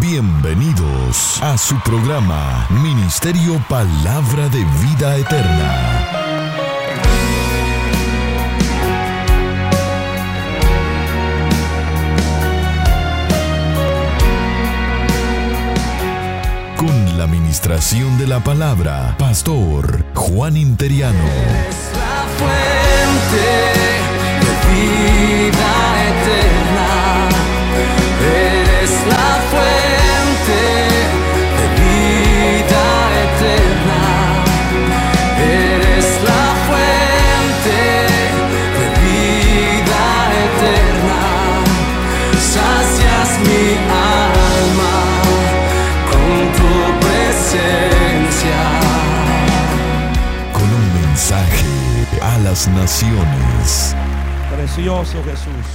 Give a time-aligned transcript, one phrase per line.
[0.00, 6.06] Bienvenidos a su programa Ministerio Palabra de Vida Eterna.
[16.78, 21.18] Con la administración de la palabra, Pastor Juan Interiano.
[21.68, 23.44] Es la fuente
[24.40, 25.72] de vida
[26.08, 27.28] eterna.
[28.22, 29.89] Eres la fuente
[52.68, 53.94] naciones.
[54.54, 55.66] Precioso Jesús.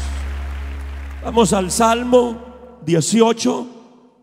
[1.23, 3.67] Vamos al Salmo 18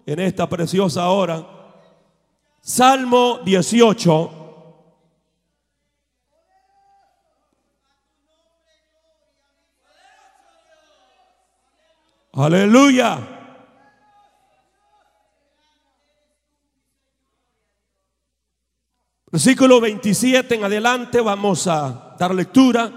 [0.06, 1.46] en esta preciosa hora.
[2.60, 4.38] Salmo 18.
[12.34, 13.31] Aleluya.
[19.32, 22.92] Versículo 27 en adelante vamos a dar lectura.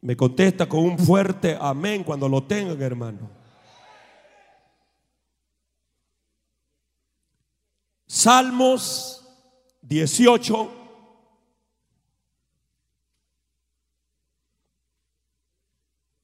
[0.00, 3.28] Me contesta con un fuerte amén cuando lo tengan, hermano.
[8.06, 9.26] Salmos
[9.82, 10.74] 18.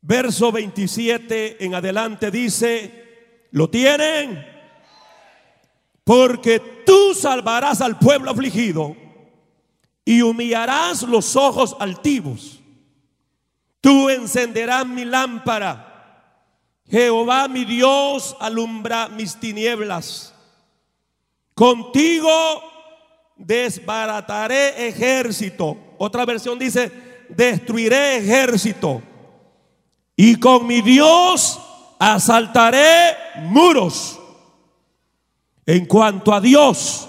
[0.02, 4.53] Verso 27 en adelante dice, ¿lo tienen?
[6.04, 8.94] Porque tú salvarás al pueblo afligido
[10.04, 12.60] y humillarás los ojos altivos.
[13.80, 15.90] Tú encenderás mi lámpara.
[16.86, 20.34] Jehová mi Dios alumbra mis tinieblas.
[21.54, 22.30] Contigo
[23.36, 25.76] desbarataré ejército.
[25.98, 26.92] Otra versión dice,
[27.28, 29.02] destruiré ejército.
[30.16, 31.60] Y con mi Dios
[31.98, 34.20] asaltaré muros.
[35.66, 37.08] En cuanto a Dios,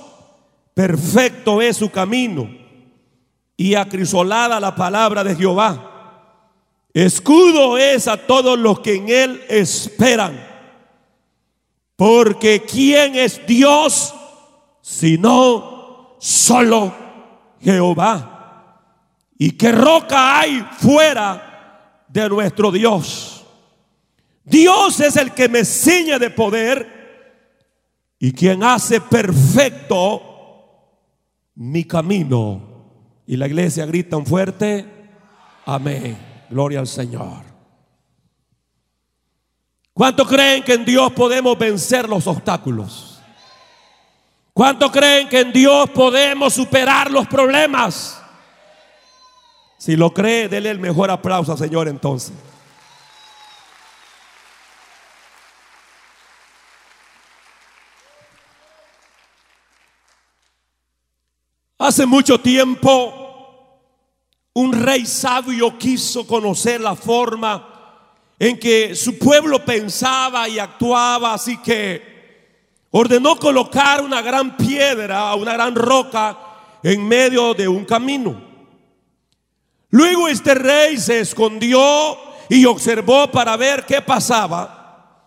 [0.74, 2.50] perfecto es su camino
[3.58, 5.92] y acrisolada la palabra de Jehová.
[6.94, 10.46] Escudo es a todos los que en él esperan.
[11.96, 14.14] Porque ¿quién es Dios
[14.82, 16.94] sino solo
[17.62, 18.82] Jehová?
[19.38, 23.46] ¿Y qué roca hay fuera de nuestro Dios?
[24.46, 26.95] Dios es el que me ciñe de poder
[28.26, 30.20] y quien hace perfecto
[31.54, 32.60] mi camino.
[33.28, 34.84] Y la iglesia grita un fuerte,
[35.64, 36.18] amén.
[36.50, 37.44] Gloria al Señor.
[39.94, 43.22] ¿Cuánto creen que en Dios podemos vencer los obstáculos?
[44.54, 48.20] ¿Cuánto creen que en Dios podemos superar los problemas?
[49.78, 52.34] Si lo cree, dele el mejor aplauso Señor entonces.
[61.86, 63.14] Hace mucho tiempo,
[64.54, 71.58] un rey sabio quiso conocer la forma en que su pueblo pensaba y actuaba, así
[71.58, 72.02] que
[72.90, 76.36] ordenó colocar una gran piedra, una gran roca
[76.82, 78.42] en medio de un camino.
[79.92, 82.18] Luego este rey se escondió
[82.50, 85.22] y observó para ver qué pasaba.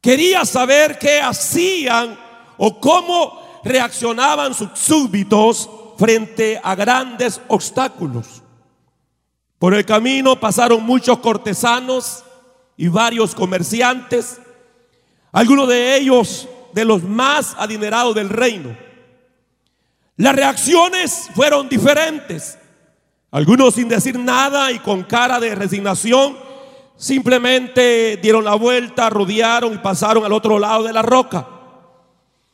[0.00, 2.18] Quería saber qué hacían
[2.56, 5.68] o cómo reaccionaban sus súbditos
[5.98, 8.42] frente a grandes obstáculos.
[9.58, 12.24] Por el camino pasaron muchos cortesanos
[12.76, 14.40] y varios comerciantes,
[15.32, 18.76] algunos de ellos de los más adinerados del reino.
[20.16, 22.56] Las reacciones fueron diferentes.
[23.30, 26.36] Algunos sin decir nada y con cara de resignación,
[26.96, 31.46] simplemente dieron la vuelta, rodearon y pasaron al otro lado de la roca.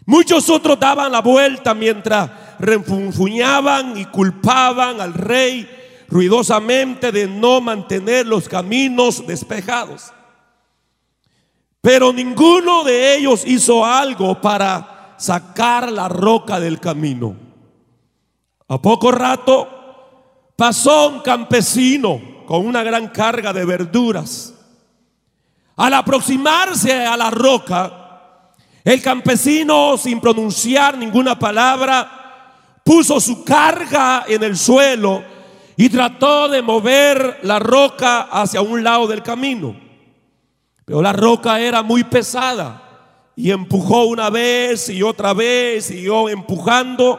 [0.07, 2.31] Muchos otros daban la vuelta mientras
[2.65, 5.69] refunfuñaban y culpaban al rey
[6.09, 10.13] ruidosamente de no mantener los caminos despejados.
[11.81, 17.37] Pero ninguno de ellos hizo algo para sacar la roca del camino.
[18.69, 19.69] A poco rato
[20.57, 24.55] pasó un campesino con una gran carga de verduras.
[25.77, 28.53] Al aproximarse a la roca,
[28.85, 32.24] el campesino, sin pronunciar ninguna palabra,
[32.85, 35.25] puso su carga en el suelo
[35.77, 39.75] y trató de mover la roca hacia un lado del camino.
[40.85, 47.19] Pero la roca era muy pesada y empujó una vez y otra vez, siguió empujando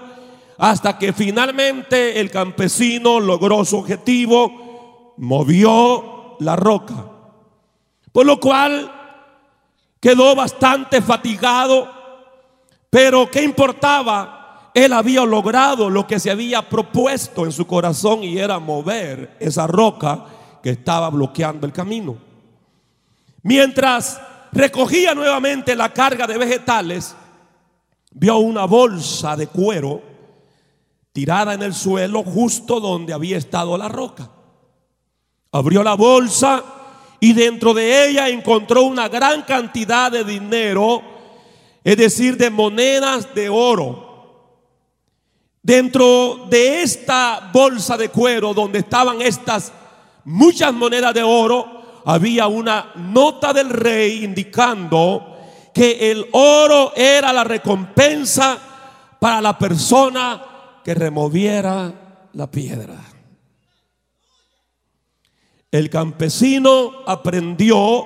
[0.57, 7.11] hasta que finalmente el campesino logró su objetivo, movió la roca.
[8.11, 8.91] Por lo cual
[9.99, 11.91] quedó bastante fatigado,
[12.89, 14.34] pero ¿qué importaba?
[14.75, 19.65] Él había logrado lo que se había propuesto en su corazón y era mover esa
[19.67, 20.25] roca
[20.61, 22.17] que estaba bloqueando el camino.
[23.41, 24.19] Mientras
[24.51, 27.15] recogía nuevamente la carga de vegetales,
[28.11, 30.01] vio una bolsa de cuero
[31.13, 34.29] tirada en el suelo justo donde había estado la roca.
[35.53, 36.61] Abrió la bolsa
[37.21, 41.01] y dentro de ella encontró una gran cantidad de dinero,
[41.81, 44.04] es decir, de monedas de oro.
[45.65, 49.73] Dentro de esta bolsa de cuero donde estaban estas
[50.23, 55.39] muchas monedas de oro, había una nota del rey indicando
[55.73, 58.59] que el oro era la recompensa
[59.19, 62.97] para la persona que removiera la piedra.
[65.71, 68.05] El campesino aprendió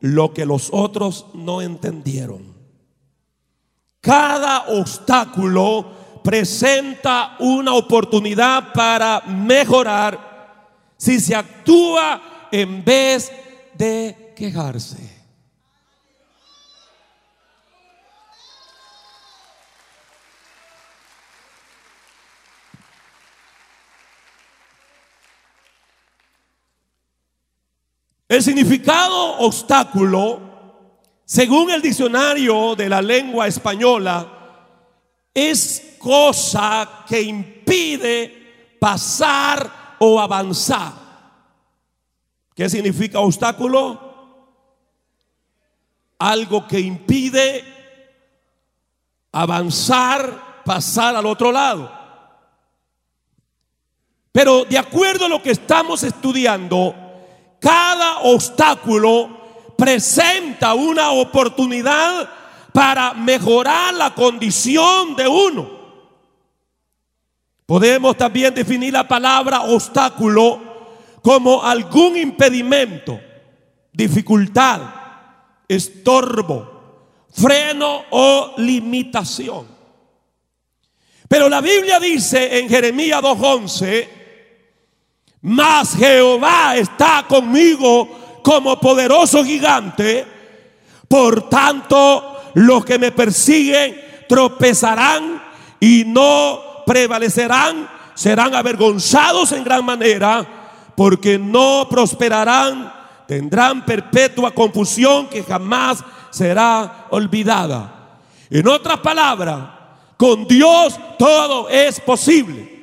[0.00, 2.54] lo que los otros no entendieron.
[4.02, 13.30] Cada obstáculo presenta una oportunidad para mejorar si se actúa en vez
[13.74, 15.22] de quejarse.
[28.26, 30.40] El significado obstáculo,
[31.26, 34.30] según el diccionario de la lengua española,
[35.34, 40.92] es cosa que impide pasar o avanzar.
[42.54, 43.98] ¿Qué significa obstáculo?
[46.18, 47.64] Algo que impide
[49.32, 51.90] avanzar, pasar al otro lado.
[54.30, 56.94] Pero de acuerdo a lo que estamos estudiando,
[57.60, 62.28] cada obstáculo presenta una oportunidad
[62.74, 65.73] para mejorar la condición de uno.
[67.66, 70.60] Podemos también definir la palabra obstáculo
[71.22, 73.18] como algún impedimento,
[73.90, 74.82] dificultad,
[75.66, 79.66] estorbo, freno o limitación.
[81.26, 84.08] Pero la Biblia dice en Jeremías 2.11,
[85.40, 90.26] mas Jehová está conmigo como poderoso gigante,
[91.08, 95.42] por tanto los que me persiguen tropezarán
[95.80, 100.46] y no prevalecerán, serán avergonzados en gran manera
[100.96, 102.92] porque no prosperarán,
[103.26, 108.18] tendrán perpetua confusión que jamás será olvidada.
[108.50, 109.60] En otras palabras,
[110.16, 112.74] con Dios todo es posible.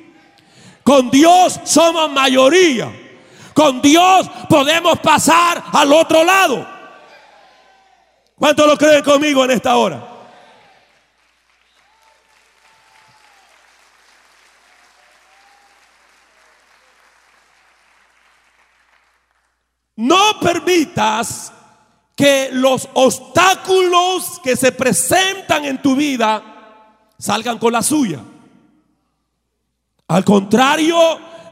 [0.82, 2.92] Con Dios somos mayoría.
[3.54, 6.66] Con Dios podemos pasar al otro lado.
[8.36, 10.11] ¿Cuántos lo creen conmigo en esta hora?
[20.40, 21.52] Permitas
[22.14, 26.42] que los obstáculos que se presentan en tu vida
[27.18, 28.20] salgan con la suya.
[30.08, 30.98] Al contrario,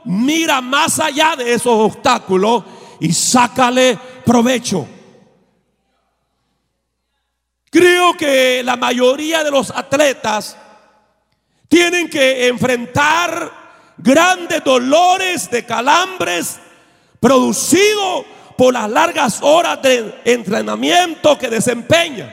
[0.04, 2.64] mira más allá de esos obstáculos
[3.00, 4.87] y sácale provecho.
[7.70, 10.56] Creo que la mayoría de los atletas
[11.68, 16.58] tienen que enfrentar grandes dolores de calambres
[17.20, 18.25] producido
[18.60, 22.30] por las largas horas de entrenamiento que desempeña.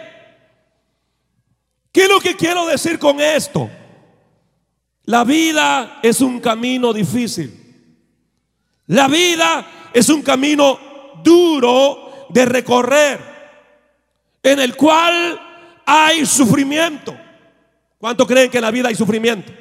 [1.90, 3.70] ¿Qué es lo que quiero decir con esto?
[5.06, 8.04] La vida es un camino difícil.
[8.88, 10.78] La vida es un camino
[11.24, 13.22] duro de recorrer,
[14.44, 15.40] en el cual
[15.86, 17.18] hay sufrimiento.
[17.98, 19.54] ¿Cuánto creen que en la vida hay sufrimiento?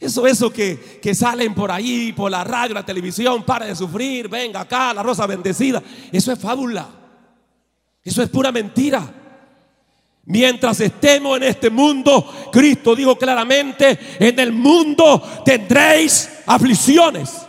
[0.00, 4.28] Eso, eso que, que, salen por ahí, por la radio, la televisión, para de sufrir,
[4.28, 5.82] venga acá, la rosa bendecida.
[6.10, 6.88] Eso es fábula.
[8.02, 9.14] Eso es pura mentira.
[10.24, 17.46] Mientras estemos en este mundo, Cristo dijo claramente, en el mundo tendréis aflicciones.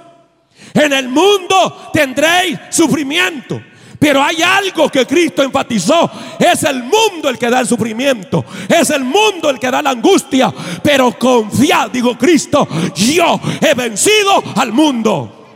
[0.73, 3.61] En el mundo tendréis sufrimiento.
[4.01, 6.09] Pero hay algo que Cristo enfatizó.
[6.39, 8.43] Es el mundo el que da el sufrimiento.
[8.67, 10.51] Es el mundo el que da la angustia.
[10.81, 15.55] Pero confiad, digo Cristo, yo he vencido al mundo.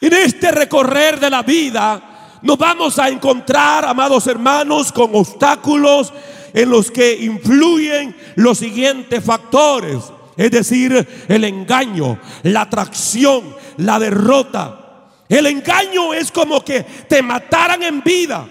[0.00, 6.12] En este recorrer de la vida nos vamos a encontrar, amados hermanos, con obstáculos,
[6.52, 9.98] en los que influyen los siguientes factores.
[10.36, 15.08] Es decir, el engaño, la atracción, la derrota.
[15.28, 18.48] El engaño es como que te mataran en vida.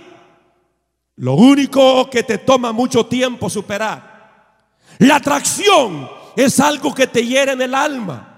[1.17, 4.55] Lo único que te toma mucho tiempo superar.
[5.00, 8.31] La atracción es algo que te hiere en el alma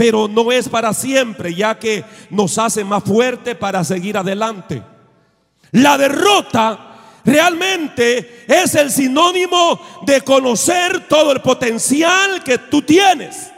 [0.00, 4.82] pero no es para siempre, ya que nos hace más fuerte para seguir adelante.
[5.72, 6.89] La derrota
[7.24, 13.50] realmente es el sinónimo de conocer todo el potencial que tú tienes.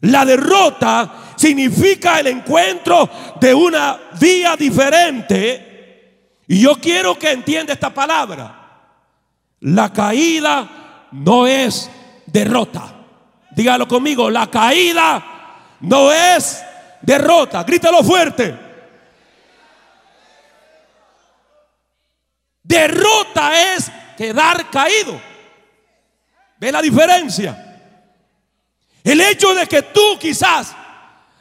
[0.00, 3.08] La derrota significa el encuentro
[3.40, 6.40] de una vía diferente.
[6.48, 8.62] Y yo quiero que entienda esta palabra.
[9.60, 11.88] La caída no es
[12.26, 12.94] derrota.
[13.52, 15.24] Dígalo conmigo, la caída
[15.80, 16.62] no es
[17.00, 17.62] derrota.
[17.62, 18.61] Grítalo fuerte.
[22.72, 25.20] Derrota es quedar caído.
[26.58, 27.78] ¿Ve la diferencia?
[29.04, 30.74] El hecho de que tú quizás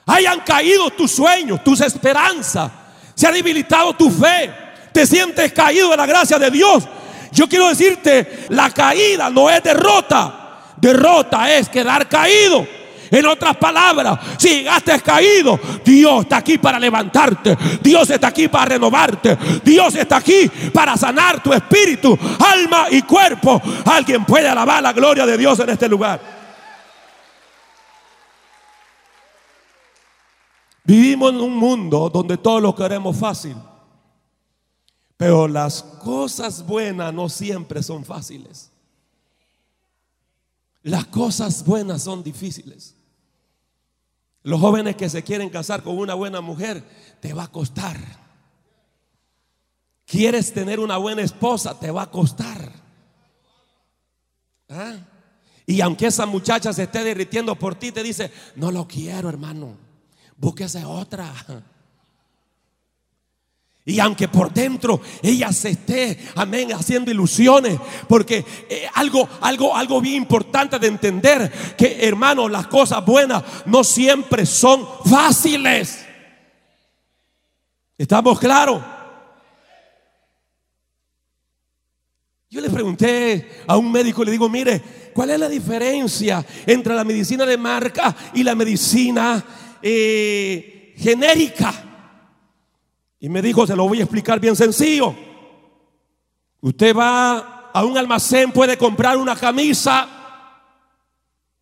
[0.08, 2.70] hayan caído tus sueños, tus esperanzas,
[3.16, 4.54] se ha debilitado tu fe,
[4.92, 6.84] te sientes caído de la gracia de Dios.
[7.32, 10.74] Yo quiero decirte, la caída no es derrota.
[10.76, 12.68] Derrota es quedar caído.
[13.12, 17.58] En otras palabras, si llegaste caído, Dios está aquí para levantarte.
[17.84, 19.38] Dios está aquí para renovarte.
[19.66, 23.62] Dios está aquí para sanar tu espíritu, alma y cuerpo.
[23.86, 26.22] Alguien puede alabar la gloria de Dios en este lugar.
[30.86, 33.58] Vivimos en un mundo donde todos lo queremos fácil.
[35.18, 38.72] Pero las cosas buenas no siempre son fáciles.
[40.82, 42.96] Las cosas buenas son difíciles.
[44.44, 46.84] Los jóvenes que se quieren casar con una buena mujer,
[47.20, 47.98] te va a costar.
[50.06, 52.72] Quieres tener una buena esposa, te va a costar.
[54.70, 54.96] ¿Ah?
[55.66, 59.78] Y aunque esa muchacha se esté derritiendo por ti, te dice, no lo quiero, hermano.
[60.36, 61.34] Búsquese otra.
[63.84, 70.00] Y aunque por dentro ella se esté, amén, haciendo ilusiones, porque eh, algo, algo, algo
[70.00, 76.06] bien importante de entender que, hermano, las cosas buenas no siempre son fáciles.
[77.98, 78.84] ¿Estamos claros?
[82.52, 84.80] Yo le pregunté a un médico, le digo, mire,
[85.14, 89.44] ¿cuál es la diferencia entre la medicina de marca y la medicina
[89.82, 91.91] eh, genérica?
[93.24, 95.16] Y me dijo, se lo voy a explicar bien sencillo.
[96.60, 100.08] Usted va a un almacén, puede comprar una camisa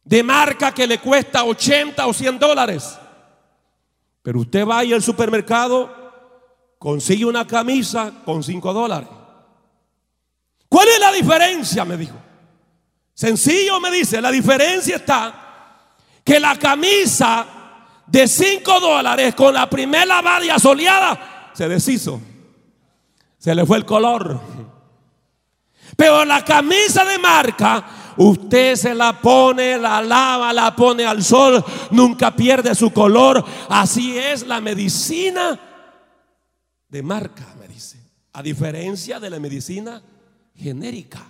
[0.02, 2.98] de marca que le cuesta 80 o 100 dólares.
[4.22, 5.94] Pero usted va al supermercado,
[6.80, 9.10] consigue una camisa con 5 dólares.
[10.70, 11.84] ¿Cuál es la diferencia?
[11.84, 12.16] Me dijo.
[13.14, 17.46] Sencillo me dice, la diferencia está que la camisa
[18.08, 22.22] de 5 dólares con la primera lavada y asoleada se deshizo.
[23.38, 24.40] Se le fue el color.
[25.96, 31.64] Pero la camisa de marca, usted se la pone, la lava, la pone al sol,
[31.92, 33.44] nunca pierde su color.
[33.70, 35.60] Así es la medicina
[36.88, 37.98] de marca, me dice.
[38.34, 40.02] A diferencia de la medicina
[40.56, 41.26] genérica.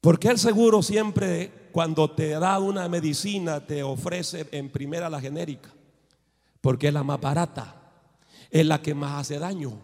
[0.00, 5.70] Porque el seguro siempre, cuando te da una medicina, te ofrece en primera la genérica?
[6.60, 7.80] Porque es la más barata
[8.50, 9.78] es la que más hace daño.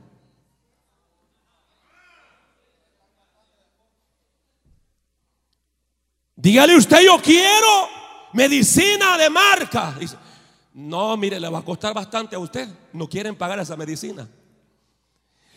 [6.35, 7.89] Dígale usted, yo quiero
[8.33, 9.95] medicina de marca.
[9.99, 10.17] Dice,
[10.75, 12.69] no, mire, le va a costar bastante a usted.
[12.93, 14.29] No quieren pagar esa medicina.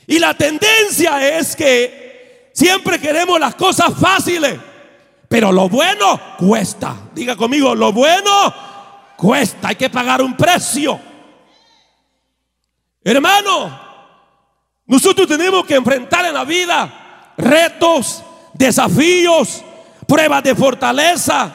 [0.07, 4.57] Y la tendencia es que siempre queremos las cosas fáciles.
[5.27, 7.09] Pero lo bueno cuesta.
[7.13, 8.53] Diga conmigo, lo bueno
[9.17, 9.69] cuesta.
[9.69, 11.08] Hay que pagar un precio.
[13.09, 13.71] Hermano,
[14.85, 18.23] nosotros tenemos que enfrentar en la vida retos,
[18.53, 19.63] desafíos,
[20.07, 21.51] pruebas de fortaleza.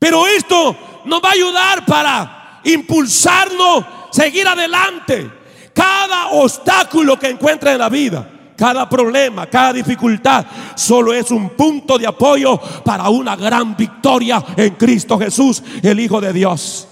[0.00, 5.30] Pero esto nos va a ayudar para impulsarnos, seguir adelante.
[5.72, 10.44] Cada obstáculo que encuentra en la vida, cada problema, cada dificultad,
[10.74, 16.20] solo es un punto de apoyo para una gran victoria en Cristo Jesús, el Hijo
[16.20, 16.88] de Dios.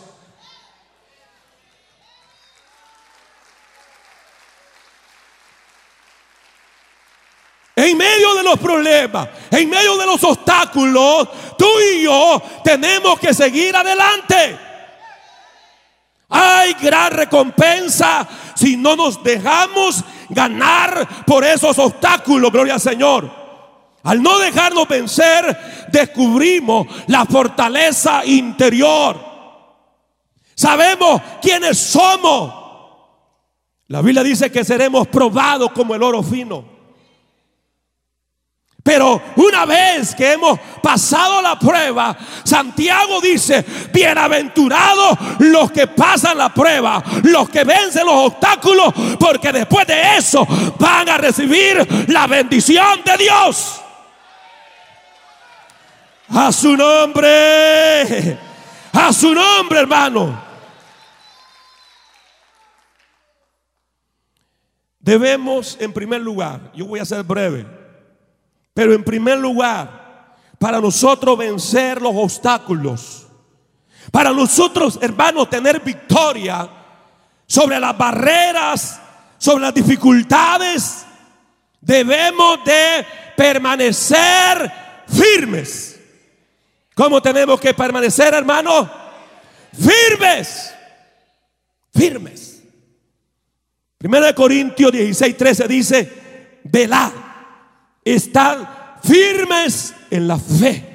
[7.81, 13.33] En medio de los problemas, en medio de los obstáculos, tú y yo tenemos que
[13.33, 14.59] seguir adelante.
[16.29, 23.41] Hay gran recompensa si no nos dejamos ganar por esos obstáculos, gloria al Señor.
[24.03, 29.19] Al no dejarnos vencer, descubrimos la fortaleza interior.
[30.55, 32.55] Sabemos quiénes somos.
[33.89, 36.65] La Biblia dice que seremos probados como el oro fino.
[38.83, 46.53] Pero una vez que hemos pasado la prueba, Santiago dice, bienaventurados los que pasan la
[46.53, 50.47] prueba, los que vencen los obstáculos, porque después de eso
[50.79, 53.81] van a recibir la bendición de Dios.
[56.31, 58.39] A su nombre,
[58.93, 60.51] a su nombre hermano.
[65.01, 67.80] Debemos en primer lugar, yo voy a ser breve,
[68.75, 73.27] pero en primer lugar, para nosotros vencer los obstáculos,
[74.11, 76.69] para nosotros, hermanos, tener victoria
[77.47, 79.01] sobre las barreras,
[79.39, 81.05] sobre las dificultades,
[81.81, 84.73] debemos de permanecer
[85.07, 85.99] firmes.
[86.95, 88.89] ¿Cómo tenemos que permanecer, hermanos?
[89.73, 90.75] Firmes.
[91.93, 92.63] Firmes.
[93.97, 97.30] Primero de Corintios 16, 13 dice, velad
[98.05, 100.87] estar firmes en la fe.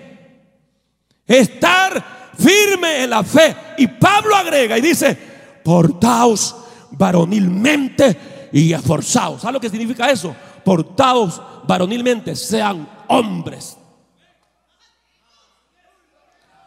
[1.28, 3.56] Estar firme en la fe.
[3.78, 5.16] Y Pablo agrega y dice,
[5.64, 6.56] portaos
[6.92, 9.42] varonilmente y esforzados.
[9.42, 10.36] ¿Sabes lo que significa eso?
[10.64, 13.78] Portaos varonilmente, sean hombres.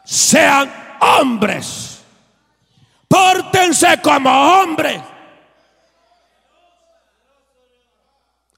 [0.05, 2.03] Sean hombres.
[3.07, 5.01] Pórtense como hombres.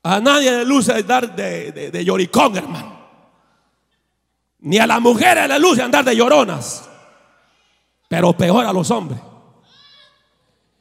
[0.03, 3.01] A nadie le luce dar de, de, de lloricón, hermano.
[4.61, 6.89] Ni a las mujeres le luce andar de lloronas.
[8.09, 9.21] Pero peor a los hombres.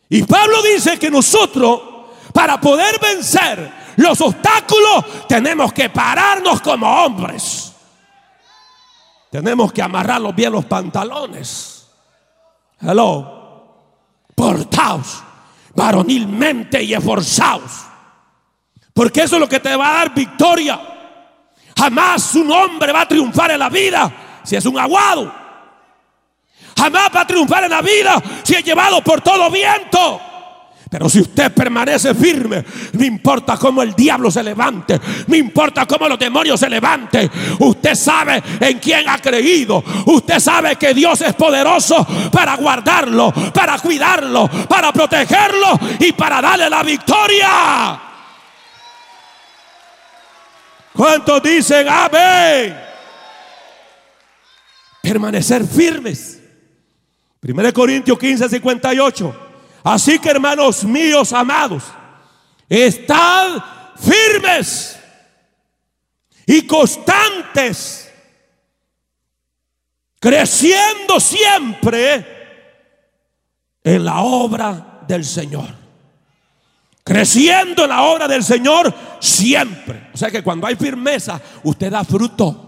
[0.10, 1.82] Y Pablo dice que nosotros,
[2.34, 7.74] para poder vencer los obstáculos, tenemos que pararnos como hombres.
[9.30, 11.88] Tenemos que amarrarlos bien los pantalones.
[12.82, 13.38] Hello.
[14.34, 15.24] Portaos
[15.76, 17.90] varonilmente y esforzaos
[19.00, 20.78] porque eso es lo que te va a dar victoria.
[21.78, 24.12] Jamás un hombre va a triunfar en la vida
[24.44, 25.34] si es un aguado.
[26.78, 30.20] Jamás va a triunfar en la vida si es llevado por todo viento.
[30.90, 36.10] Pero si usted permanece firme, no importa cómo el diablo se levante, no importa cómo
[36.10, 41.36] los demonios se levanten, usted sabe en quién ha creído, usted sabe que Dios es
[41.36, 48.09] poderoso para guardarlo, para cuidarlo, para protegerlo y para darle la victoria.
[51.00, 52.78] ¿Cuántos dicen amén?
[55.02, 56.42] Permanecer firmes.
[57.42, 59.50] 1 Corintios 15, 58.
[59.82, 61.86] Así que hermanos míos amados,
[62.68, 63.64] estad
[63.96, 65.00] firmes
[66.46, 68.12] y constantes,
[70.20, 72.26] creciendo siempre
[73.86, 75.79] en la obra del Señor
[77.10, 80.10] creciendo en la obra del Señor siempre.
[80.14, 82.68] O sea que cuando hay firmeza, usted da fruto.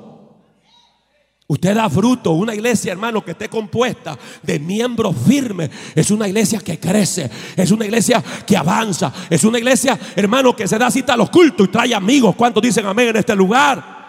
[1.46, 2.32] Usted da fruto.
[2.32, 5.70] Una iglesia, hermano, que esté compuesta de miembros firmes.
[5.94, 7.30] Es una iglesia que crece.
[7.56, 9.14] Es una iglesia que avanza.
[9.30, 12.36] Es una iglesia, hermano, que se da cita a los cultos y trae amigos.
[12.36, 14.02] ¿Cuántos dicen amén en este lugar?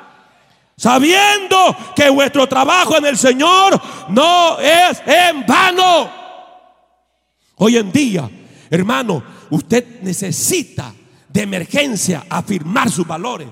[0.78, 6.10] Sabiendo que vuestro trabajo en el Señor no es en vano.
[7.56, 8.30] Hoy en día,
[8.70, 10.94] hermano, usted necesita
[11.28, 13.48] de emergencia afirmar sus valores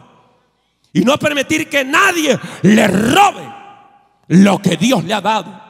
[0.92, 3.46] y no permitir que nadie le robe
[4.28, 5.60] lo que Dios le ha dado.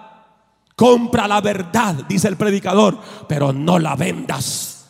[0.77, 4.87] Compra la verdad, dice el predicador, pero no la vendas.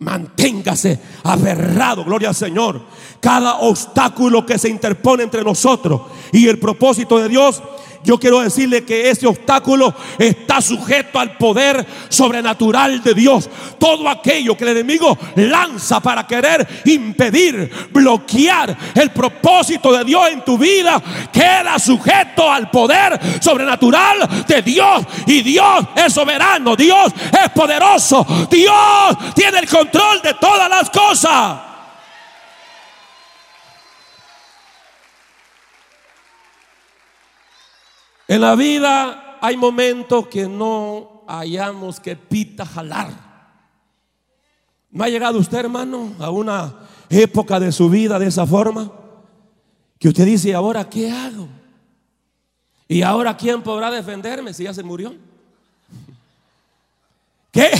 [0.00, 2.86] Manténgase aferrado, gloria al Señor.
[3.20, 7.62] Cada obstáculo que se interpone entre nosotros y el propósito de Dios
[8.04, 13.48] yo quiero decirle que ese obstáculo está sujeto al poder sobrenatural de Dios.
[13.78, 20.44] Todo aquello que el enemigo lanza para querer impedir, bloquear el propósito de Dios en
[20.44, 21.00] tu vida,
[21.32, 25.04] queda sujeto al poder sobrenatural de Dios.
[25.26, 31.71] Y Dios es soberano, Dios es poderoso, Dios tiene el control de todas las cosas.
[38.32, 43.10] En la vida hay momentos que no hayamos que pita jalar.
[44.90, 48.90] ¿No ha llegado usted, hermano, a una época de su vida de esa forma?
[49.98, 51.46] Que usted dice, ¿y ahora qué hago?
[52.88, 55.14] ¿Y ahora quién podrá defenderme si ya se murió?
[57.52, 57.70] ¿Qué?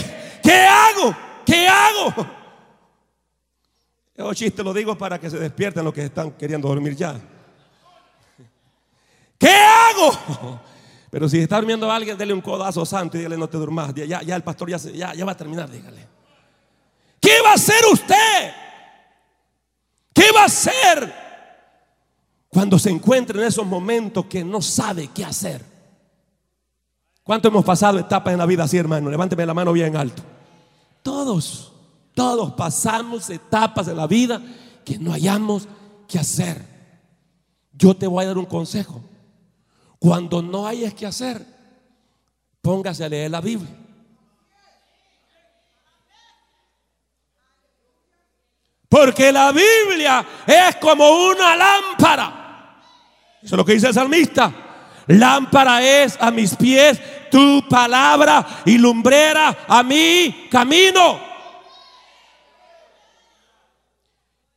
[0.43, 1.17] ¿Qué hago?
[1.47, 2.27] ¿Qué hago?
[4.19, 7.19] Yo chiste lo digo para que se despierten los que están queriendo dormir ya.
[9.43, 10.61] ¿Qué hago?
[11.11, 13.93] Pero si está durmiendo alguien, dele un codazo santo y dígale no te durmas.
[13.93, 16.07] Ya, el pastor ya, va a terminar, dígale.
[17.21, 18.53] ¿Qué va a hacer usted?
[20.15, 21.15] ¿Qué va a hacer
[22.49, 25.65] cuando se encuentre en esos momentos que no sabe qué hacer?
[27.25, 29.11] ¿Cuánto hemos pasado etapas en la vida así, hermano?
[29.11, 30.23] Levánteme la mano bien alto.
[31.03, 31.73] Todos,
[32.15, 34.41] todos pasamos etapas en la vida
[34.85, 35.67] que no hayamos
[36.07, 36.65] que hacer.
[37.73, 39.03] Yo te voy a dar un consejo.
[40.03, 41.47] Cuando no hayas que hacer,
[42.61, 43.71] póngase a leer la Biblia.
[48.89, 52.83] Porque la Biblia es como una lámpara.
[53.41, 54.53] Eso es lo que dice el salmista.
[55.07, 61.21] Lámpara es a mis pies tu palabra y lumbrera a mi camino.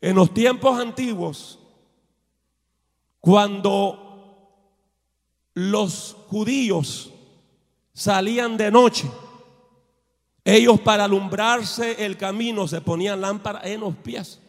[0.02, 1.60] En los tiempos antiguos,
[3.20, 4.05] cuando
[5.56, 7.12] los judíos
[7.94, 9.10] salían de noche,
[10.44, 14.40] ellos para alumbrarse el camino se ponían lámpara en los pies.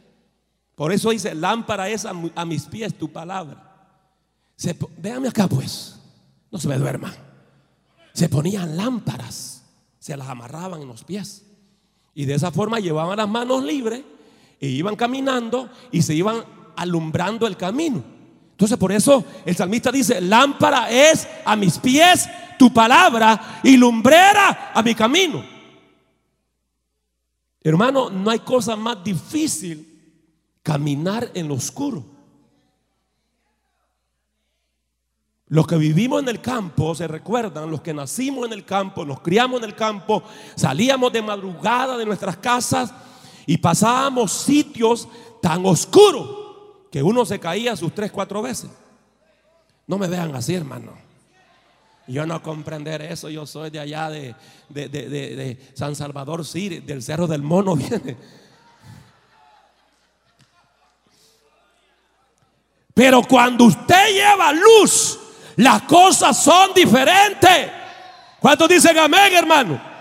[0.75, 2.12] Por eso dice, lámpara es a,
[2.45, 3.62] mis pies tu palabra.
[4.57, 5.99] Se, véame acá pues,
[6.51, 7.14] no se me duerma.
[8.12, 9.64] Se ponían lámparas,
[9.99, 11.47] se las amarraban en los pies.
[12.14, 14.03] Y de esa forma llevaban las manos libres
[14.61, 16.45] e iban caminando y se iban
[16.77, 18.15] alumbrando el camino.
[18.57, 22.27] Entonces por eso el salmista dice, lámpara es a mis pies
[22.59, 25.45] tu palabra y lumbrera a mi camino.
[27.61, 29.87] Hermano, no hay cosa más difícil
[30.62, 32.03] caminar en lo oscuro.
[35.49, 39.21] Los que vivimos en el campo, se recuerdan, los que nacimos en el campo, nos
[39.21, 40.23] criamos en el campo,
[40.55, 42.90] salíamos de madrugada de nuestras casas
[43.45, 45.07] y pasábamos sitios
[45.42, 46.45] tan oscuros
[46.90, 48.70] que uno se caía sus tres, cuatro veces.
[49.87, 50.92] No me vean así, hermano.
[52.07, 53.29] Yo no comprender eso.
[53.29, 54.35] Yo soy de allá de,
[54.68, 58.16] de, San Salvador, sí, del Cerro del Mono viene.
[62.94, 65.18] Pero cuando usted lleva luz,
[65.57, 67.70] las cosas son diferentes.
[68.40, 69.96] ¿Cuántos dicen amén, hermano?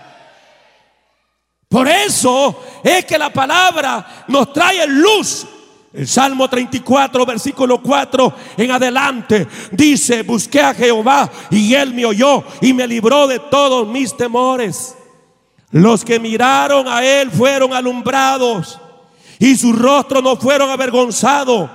[1.68, 5.46] Por eso es que la palabra nos trae luz
[5.96, 12.44] el Salmo 34, versículo 4 en adelante dice, busqué a Jehová y él me oyó
[12.60, 14.94] y me libró de todos mis temores.
[15.70, 18.78] Los que miraron a él fueron alumbrados
[19.38, 21.70] y sus rostros no fueron avergonzados.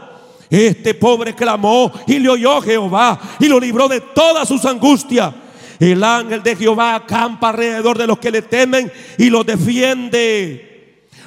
[0.51, 5.33] Este pobre clamó y le oyó Jehová y lo libró de todas sus angustias.
[5.79, 10.70] El ángel de Jehová acampa alrededor de los que le temen y los defiende.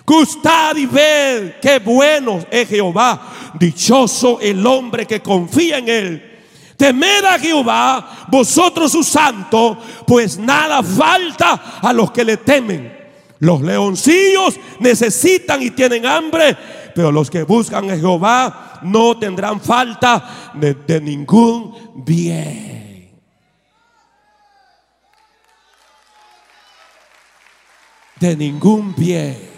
[0.07, 3.53] Gustad y ved qué bueno es Jehová.
[3.59, 6.31] Dichoso el hombre que confía en él.
[6.77, 12.93] Temed a Jehová, vosotros sus santos, pues nada falta a los que le temen.
[13.39, 16.57] Los leoncillos necesitan y tienen hambre,
[16.95, 23.13] pero los que buscan a Jehová no tendrán falta de, de ningún bien.
[28.19, 29.54] De ningún bien.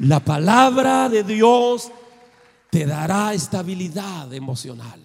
[0.00, 1.90] La palabra de Dios
[2.70, 4.98] te dará estabilidad emocional.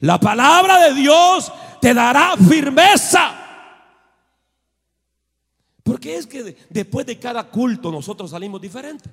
[0.00, 3.34] La palabra de Dios te dará firmeza.
[5.82, 9.10] Porque es que después de cada culto nosotros salimos diferentes.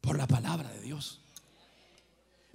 [0.00, 1.20] Por la palabra de Dios.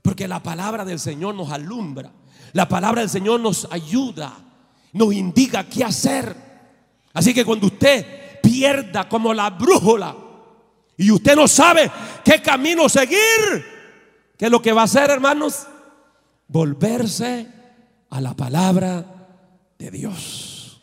[0.01, 2.11] Porque la palabra del Señor nos alumbra.
[2.53, 4.33] La palabra del Señor nos ayuda.
[4.93, 6.33] Nos indica qué hacer.
[7.13, 10.28] Así que cuando usted pierda como la brújula
[10.99, 11.89] y usted no sabe
[12.25, 13.17] qué camino seguir,
[14.37, 15.65] ¿qué es lo que va a hacer, hermanos?
[16.49, 17.47] Volverse
[18.09, 19.05] a la palabra
[19.77, 20.81] de Dios.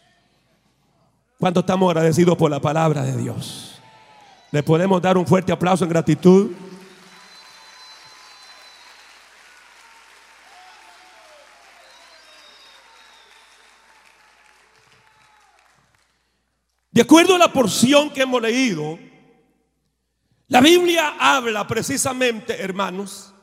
[1.39, 3.79] ¿Cuánto estamos agradecidos por la palabra de Dios?
[4.53, 6.51] Le podemos dar un fuerte aplauso en gratitud.
[16.91, 18.99] De acuerdo a la porción que hemos leído,
[20.49, 23.35] la Biblia habla precisamente, hermanos,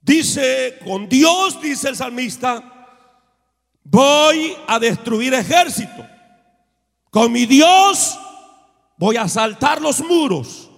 [0.00, 2.72] dice, con Dios, dice el salmista,
[3.82, 6.06] voy a destruir ejército.
[7.10, 8.18] Con mi Dios
[8.98, 10.70] voy a saltar los muros.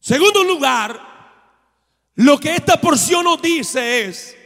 [0.00, 1.00] Segundo lugar,
[2.16, 4.36] lo que esta porción nos dice es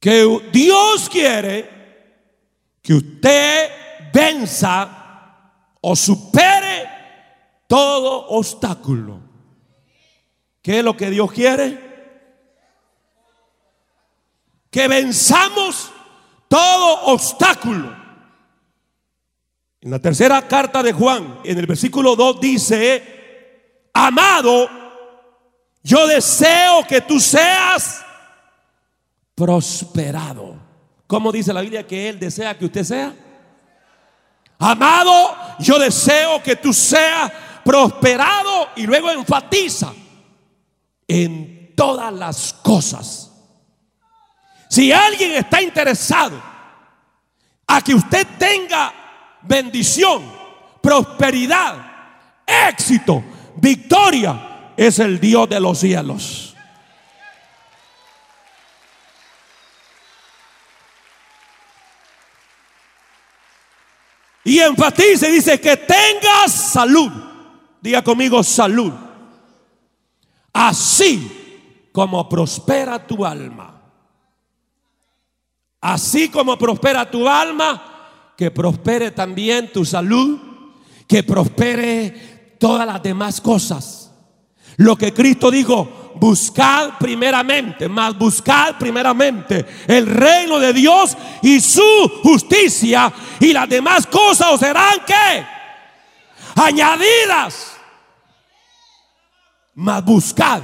[0.00, 1.70] que Dios quiere
[2.82, 3.70] que usted
[4.12, 5.03] venza
[5.86, 6.88] o supere
[7.66, 9.20] todo obstáculo.
[10.62, 11.78] ¿Qué es lo que Dios quiere?
[14.70, 15.92] Que venzamos
[16.48, 17.94] todo obstáculo.
[19.82, 24.66] En la tercera carta de Juan, en el versículo 2 dice, amado,
[25.82, 28.02] yo deseo que tú seas
[29.34, 30.56] prosperado.
[31.06, 33.23] ¿Cómo dice la Biblia que Él desea que usted sea?
[34.66, 37.30] Amado, yo deseo que tú seas
[37.62, 39.92] prosperado y luego enfatiza
[41.06, 43.30] en todas las cosas.
[44.70, 46.42] Si alguien está interesado
[47.66, 48.90] a que usted tenga
[49.42, 50.22] bendición,
[50.80, 51.76] prosperidad,
[52.46, 53.22] éxito,
[53.56, 56.53] victoria, es el Dios de los cielos.
[64.44, 67.10] Y enfatiza y dice que tengas salud.
[67.80, 68.92] Diga conmigo salud.
[70.52, 73.82] Así como prospera tu alma.
[75.80, 80.38] Así como prospera tu alma, que prospere también tu salud,
[81.06, 84.10] que prospere todas las demás cosas.
[84.76, 92.20] Lo que Cristo dijo, buscad primeramente, más buscad primeramente el reino de Dios y su
[92.22, 95.46] justicia y las demás cosas os serán que
[96.56, 97.76] añadidas.
[99.74, 100.62] Más buscad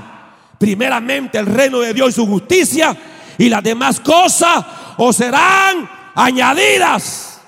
[0.58, 2.96] primeramente el reino de Dios y su justicia
[3.38, 4.64] y las demás cosas
[4.98, 7.40] o serán añadidas.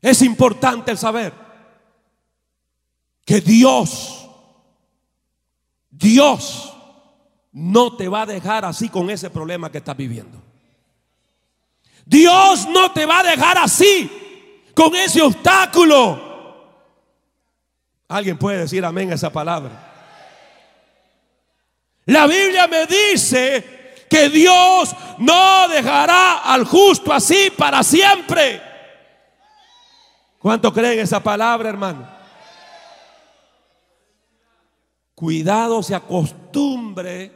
[0.00, 1.32] Es importante el saber
[3.24, 4.17] que Dios,
[5.98, 6.72] Dios
[7.50, 10.40] no te va a dejar así con ese problema que estás viviendo.
[12.06, 16.28] Dios no te va a dejar así con ese obstáculo.
[18.06, 19.86] Alguien puede decir amén a esa palabra.
[22.06, 28.62] La Biblia me dice que Dios no dejará al justo así para siempre.
[30.38, 32.17] ¿Cuánto creen esa palabra, hermano?
[35.18, 37.32] Cuidado, se acostumbre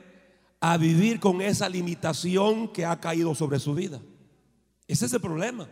[0.61, 4.01] a vivir con esa limitación que ha caído sobre su vida.
[4.87, 5.69] Ese es el problema.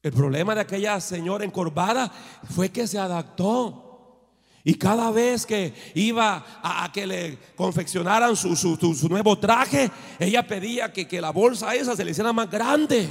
[0.00, 2.08] El problema de aquella señora encorvada
[2.54, 4.30] fue que se adaptó.
[4.62, 8.78] Y cada vez que iba a, que le confeccionaran su,
[9.08, 13.08] nuevo traje, ella pedía que, que la bolsa esa se le hiciera más grande.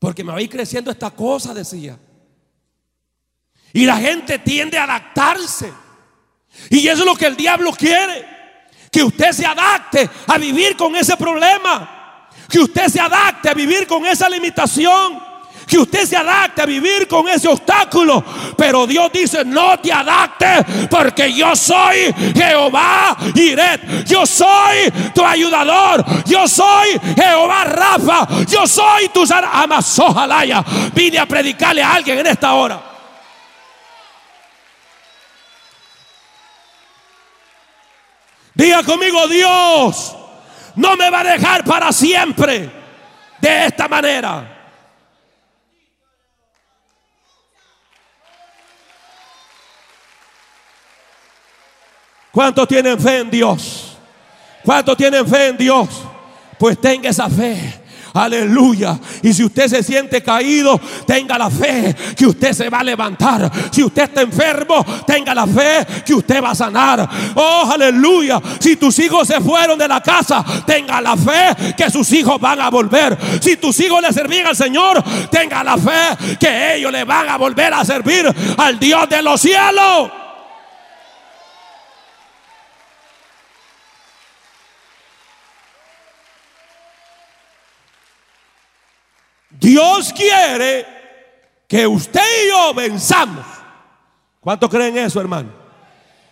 [0.00, 1.96] Porque me va a ir creciendo esta cosa, decía.
[3.72, 5.85] Y la gente tiende a adaptarse.
[6.70, 8.36] Y eso es lo que el diablo quiere.
[8.90, 12.28] Que usted se adapte a vivir con ese problema.
[12.48, 15.26] Que usted se adapte a vivir con esa limitación
[15.66, 18.24] que usted se adapte a vivir con ese obstáculo.
[18.56, 24.06] Pero Dios dice, no te adaptes porque yo soy Jehová Iret.
[24.06, 26.04] Yo soy tu ayudador.
[26.24, 28.28] Yo soy Jehová Rafa.
[28.46, 30.64] Yo soy tu Amazojalaya.
[30.94, 32.95] Vine a predicarle a alguien en esta hora.
[38.56, 40.16] Diga conmigo, Dios
[40.76, 42.70] no me va a dejar para siempre
[43.38, 44.50] de esta manera.
[52.32, 53.98] ¿Cuántos tienen fe en Dios?
[54.64, 55.88] ¿Cuántos tienen fe en Dios?
[56.58, 57.85] Pues tenga esa fe.
[58.16, 58.98] Aleluya.
[59.22, 63.50] Y si usted se siente caído, tenga la fe que usted se va a levantar.
[63.70, 67.08] Si usted está enfermo, tenga la fe que usted va a sanar.
[67.34, 68.40] Oh, aleluya.
[68.58, 72.60] Si tus hijos se fueron de la casa, tenga la fe que sus hijos van
[72.60, 73.16] a volver.
[73.40, 77.36] Si tus hijos le servían al Señor, tenga la fe que ellos le van a
[77.36, 80.25] volver a servir al Dios de los cielos.
[89.66, 90.86] Dios quiere
[91.66, 93.44] que usted y yo venzamos.
[94.38, 95.50] ¿Cuántos creen eso, hermano?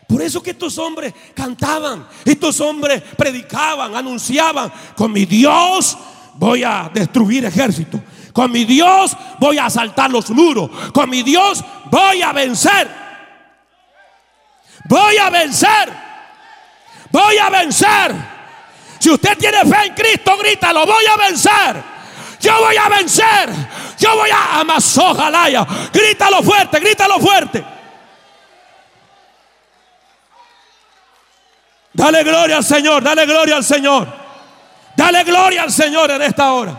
[0.09, 5.99] Por eso que estos hombres cantaban, estos hombres predicaban, anunciaban, con mi Dios
[6.35, 8.01] voy a destruir ejércitos,
[8.33, 12.89] con mi Dios voy a asaltar los muros, con mi Dios voy a vencer.
[14.85, 15.93] Voy a vencer.
[17.11, 18.15] Voy a vencer.
[19.01, 21.94] Si usted tiene fe en Cristo, grita, lo voy a vencer.
[22.45, 23.49] Yo voy a vencer.
[23.99, 25.67] Yo voy a Amazojalaya.
[25.91, 27.65] Grítalo fuerte, grítalo fuerte.
[31.95, 34.07] Dale gloria al Señor, dale gloria al Señor.
[34.95, 36.79] Dale gloria al Señor en esta hora.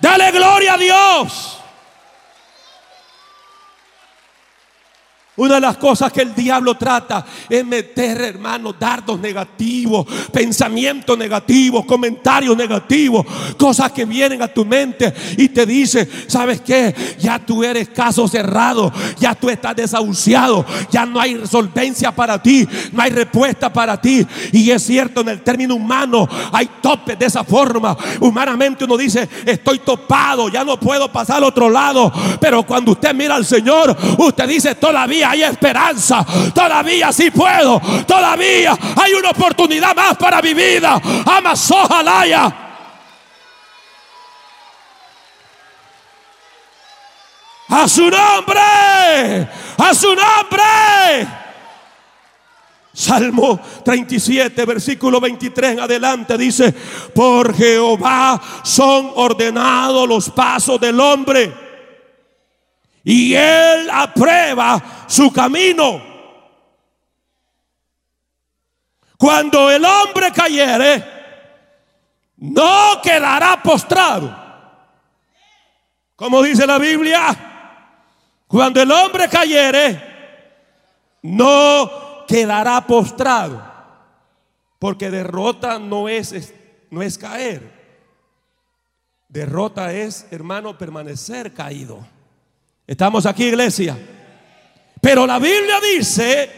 [0.00, 1.55] Dale gloria a Dios.
[5.36, 11.84] Una de las cosas que el diablo trata es meter, hermanos, dardos negativos, pensamientos negativos,
[11.84, 13.26] comentarios negativos,
[13.58, 16.94] cosas que vienen a tu mente y te dice, ¿sabes qué?
[17.18, 22.66] Ya tú eres caso cerrado, ya tú estás desahuciado, ya no hay solvencia para ti,
[22.92, 24.26] no hay respuesta para ti.
[24.52, 27.94] Y es cierto, en el término humano hay topes de esa forma.
[28.20, 32.10] Humanamente uno dice, estoy topado, ya no puedo pasar al otro lado.
[32.40, 36.24] Pero cuando usted mira al Señor, usted dice, todavía hay esperanza.
[36.54, 37.80] Todavía sí puedo.
[38.06, 41.00] Todavía hay una oportunidad más para mi vida.
[41.24, 42.66] Amazojalaya.
[47.68, 49.48] A su nombre.
[49.78, 51.28] A su nombre.
[52.92, 56.74] Salmo 37, versículo 23 en adelante dice,
[57.14, 61.65] por Jehová son ordenados los pasos del hombre
[63.08, 66.02] y él aprueba su camino.
[69.16, 71.04] Cuando el hombre cayere,
[72.38, 74.36] no quedará postrado.
[76.16, 77.28] Como dice la Biblia,
[78.48, 80.02] cuando el hombre cayere,
[81.22, 83.64] no quedará postrado.
[84.80, 86.52] Porque derrota no es,
[86.90, 87.72] no es caer.
[89.28, 92.15] Derrota es, hermano, permanecer caído.
[92.86, 93.98] Estamos aquí, iglesia.
[95.00, 96.50] Pero la Biblia dice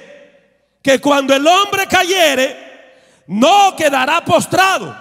[0.82, 2.68] que cuando el hombre cayere,
[3.26, 4.96] no quedará postrado,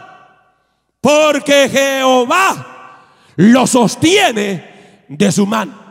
[0.99, 3.05] porque Jehová
[3.37, 5.85] lo sostiene de su mano.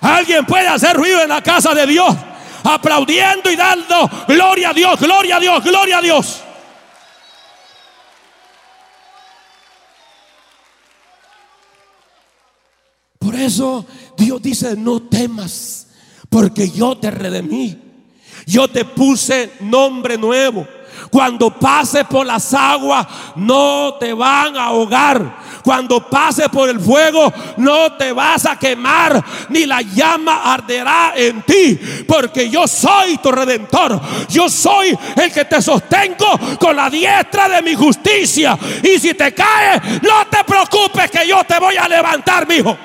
[0.00, 2.14] Alguien puede hacer ruido en la casa de Dios,
[2.64, 6.42] aplaudiendo y dando gloria a Dios, gloria a Dios, gloria a Dios.
[13.42, 15.88] Eso Dios dice, no temas,
[16.28, 17.78] porque yo te redemí.
[18.46, 20.66] Yo te puse nombre nuevo.
[21.10, 25.40] Cuando pases por las aguas, no te van a ahogar.
[25.62, 31.42] Cuando pases por el fuego, no te vas a quemar, ni la llama arderá en
[31.42, 31.78] ti.
[32.06, 34.00] Porque yo soy tu redentor.
[34.28, 38.58] Yo soy el que te sostengo con la diestra de mi justicia.
[38.82, 42.76] Y si te caes, no te preocupes que yo te voy a levantar, mi hijo.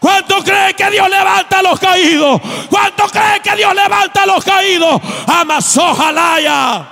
[0.00, 2.40] ¿Cuánto cree que Dios levanta a los caídos?
[2.70, 5.00] ¿Cuánto cree que Dios levanta a los caídos?
[5.26, 6.88] Amazojalaya.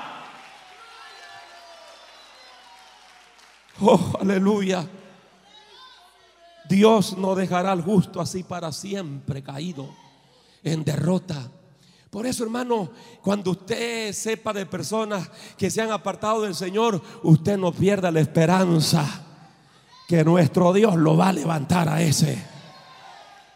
[3.80, 4.86] Oh, aleluya.
[6.68, 9.88] Dios no dejará al justo así para siempre caído
[10.62, 11.50] en derrota.
[12.10, 12.90] Por eso, hermano,
[13.22, 18.20] cuando usted sepa de personas que se han apartado del Señor, usted no pierda la
[18.20, 19.24] esperanza
[20.06, 22.57] que nuestro Dios lo va a levantar a ese.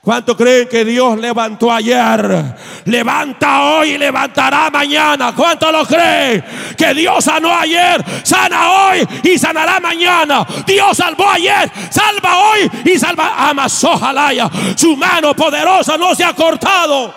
[0.05, 2.57] ¿Cuánto creen que Dios levantó ayer?
[2.87, 5.33] Levanta hoy y levantará mañana.
[5.33, 6.45] ¿Cuánto lo creen?
[6.77, 10.45] Que Dios sanó ayer, sana hoy y sanará mañana.
[10.67, 13.49] Dios salvó ayer, salva hoy y salva.
[13.49, 14.51] Amasó Jalaya.
[14.77, 17.15] Su mano poderosa no se ha cortado.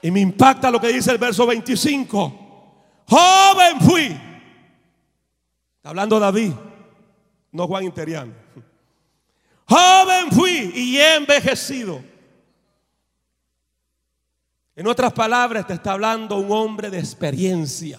[0.00, 3.02] Y me impacta lo que dice el verso 25.
[3.08, 4.04] Joven fui.
[5.76, 6.52] Está hablando David
[7.52, 8.32] no Juan Interiano.
[9.68, 12.02] Joven fui y he envejecido.
[14.74, 17.98] En otras palabras, te está hablando un hombre de experiencia.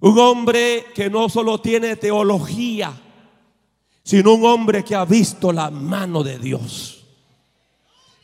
[0.00, 2.92] Un hombre que no solo tiene teología,
[4.02, 7.06] sino un hombre que ha visto la mano de Dios.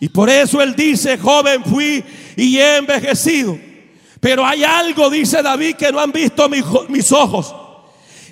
[0.00, 2.04] Y por eso él dice, joven fui
[2.36, 3.58] y he envejecido.
[4.20, 7.54] Pero hay algo, dice David, que no han visto mis, ojos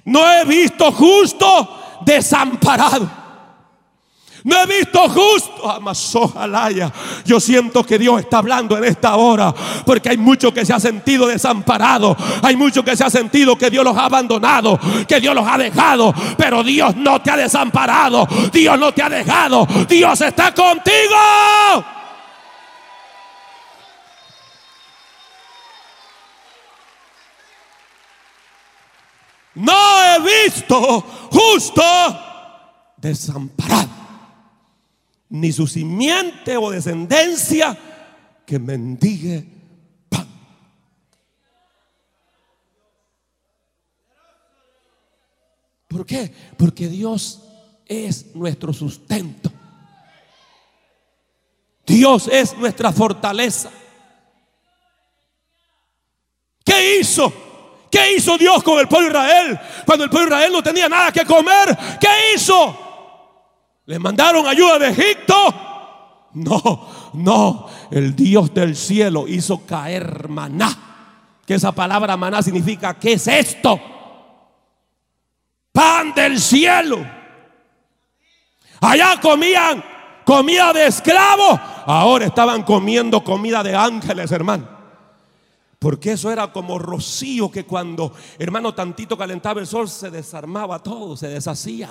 [0.05, 3.25] no he visto justo desamparado.
[4.45, 5.71] No he visto justo.
[5.71, 6.93] Amazojalaya.
[7.25, 9.55] Yo siento que Dios está hablando en esta hora.
[9.87, 12.15] Porque hay muchos que se ha sentido desamparado.
[12.43, 14.79] Hay muchos que se ha sentido que Dios los ha abandonado.
[15.09, 16.15] Que Dios los ha dejado.
[16.37, 18.29] Pero Dios no te ha desamparado.
[18.53, 19.67] Dios no te ha dejado.
[19.89, 21.17] Dios está contigo.
[29.55, 31.01] No he visto
[31.31, 31.83] justo
[32.97, 33.89] desamparado,
[35.29, 37.77] ni su simiente o descendencia
[38.45, 39.47] que mendigue
[40.09, 40.27] pan.
[45.89, 46.35] ¿Por qué?
[46.57, 47.43] Porque Dios
[47.87, 49.53] es nuestro sustento.
[51.87, 53.71] Dios es nuestra fortaleza.
[56.65, 57.33] ¿Qué hizo?
[57.95, 59.61] ¿Qué hizo Dios con el pueblo de Israel?
[59.87, 62.77] Cuando el pueblo de Israel no tenía nada que comer, ¿qué hizo?
[63.87, 65.35] ¿Le mandaron ayuda de Egipto?
[66.33, 67.69] No, no.
[67.93, 71.39] El Dios del cielo hizo caer maná.
[71.47, 73.81] Que esa palabra maná significa, ¿qué es esto?
[75.71, 76.99] Pan del cielo.
[78.81, 79.85] Allá comían
[80.25, 81.61] comida de esclavos.
[81.87, 84.74] Ahora estaban comiendo comida de ángeles, hermano.
[85.85, 91.15] Porque eso era como rocío que cuando, hermano, tantito calentaba el sol, se desarmaba todo,
[91.15, 91.91] se deshacía.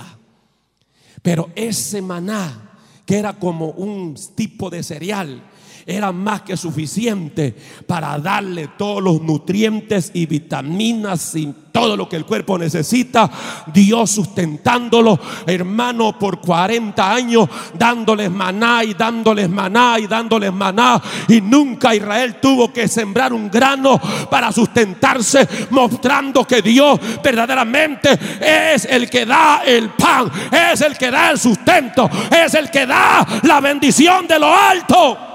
[1.21, 2.71] Pero ese maná,
[3.05, 5.43] que era como un tipo de cereal,
[5.85, 7.55] era más que suficiente
[7.85, 13.29] para darle todos los nutrientes y vitaminas y todo lo que el cuerpo necesita.
[13.73, 21.01] Dios sustentándolo, hermano, por 40 años, dándoles maná y dándoles maná y dándoles maná.
[21.27, 28.85] Y nunca Israel tuvo que sembrar un grano para sustentarse, mostrando que Dios verdaderamente es
[28.85, 33.25] el que da el pan, es el que da el sustento, es el que da
[33.43, 35.32] la bendición de lo alto.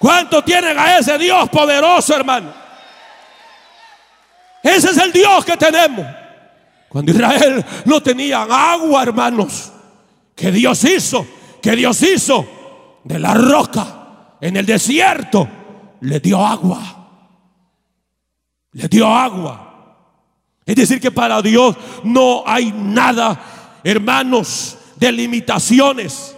[0.00, 2.50] ¿Cuánto tienen a ese Dios poderoso, hermano?
[4.62, 6.06] Ese es el Dios que tenemos.
[6.88, 9.70] Cuando Israel no tenía agua, hermanos,
[10.34, 11.26] que Dios hizo,
[11.60, 15.46] que Dios hizo de la roca en el desierto,
[16.00, 16.80] le dio agua.
[18.72, 19.98] Le dio agua.
[20.64, 23.38] Es decir, que para Dios no hay nada,
[23.84, 26.34] hermanos, de limitaciones.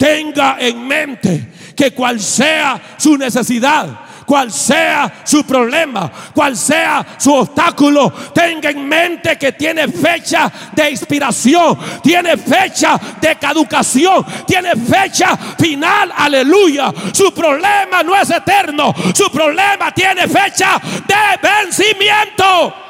[0.00, 3.86] Tenga en mente que cual sea su necesidad,
[4.24, 10.92] cual sea su problema, cual sea su obstáculo, tenga en mente que tiene fecha de
[10.92, 16.90] inspiración, tiene fecha de caducación, tiene fecha final, aleluya.
[17.12, 22.89] Su problema no es eterno, su problema tiene fecha de vencimiento.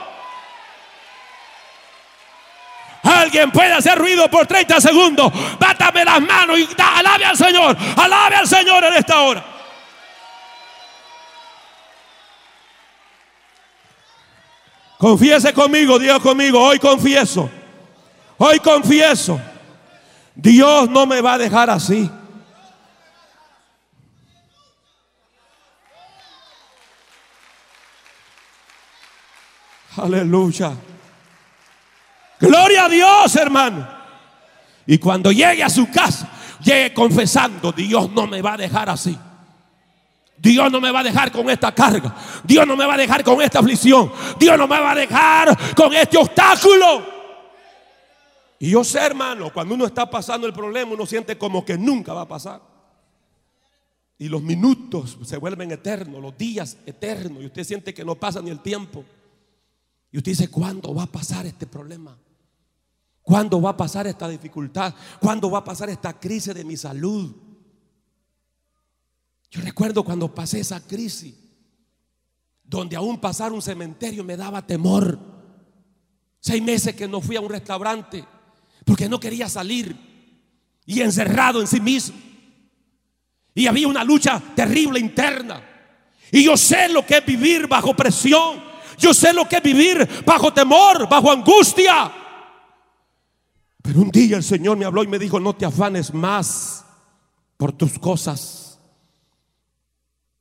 [3.03, 5.33] Alguien puede hacer ruido por 30 segundos.
[5.59, 7.77] Bátame las manos y alabe al Señor.
[7.97, 9.45] Alabe al Señor en esta hora.
[14.99, 17.51] Confiese conmigo, diga conmigo, hoy confieso.
[18.37, 19.41] Hoy confieso.
[20.35, 22.11] Dios no me va a dejar así.
[29.97, 30.73] Aleluya.
[32.41, 33.87] Gloria a Dios, hermano.
[34.87, 36.29] Y cuando llegue a su casa,
[36.63, 39.17] llegue confesando, Dios no me va a dejar así.
[40.39, 42.15] Dios no me va a dejar con esta carga.
[42.45, 44.11] Dios no me va a dejar con esta aflicción.
[44.39, 47.05] Dios no me va a dejar con este obstáculo.
[48.59, 52.15] Y yo sé, hermano, cuando uno está pasando el problema, uno siente como que nunca
[52.15, 52.63] va a pasar.
[54.19, 57.43] Y los minutos se vuelven eternos, los días eternos.
[57.43, 59.05] Y usted siente que no pasa ni el tiempo.
[60.11, 62.17] Y usted dice, ¿cuándo va a pasar este problema?
[63.31, 64.93] ¿Cuándo va a pasar esta dificultad?
[65.21, 67.33] ¿Cuándo va a pasar esta crisis de mi salud?
[69.53, 71.33] Yo recuerdo cuando pasé esa crisis,
[72.65, 75.17] donde aún pasar un cementerio me daba temor.
[76.41, 78.25] Seis meses que no fui a un restaurante
[78.85, 79.95] porque no quería salir
[80.85, 82.19] y encerrado en sí mismo.
[83.55, 85.63] Y había una lucha terrible interna.
[86.33, 88.61] Y yo sé lo que es vivir bajo presión.
[88.99, 92.17] Yo sé lo que es vivir bajo temor, bajo angustia.
[93.83, 96.85] Pero un día el Señor me habló y me dijo, no te afanes más
[97.57, 98.79] por tus cosas.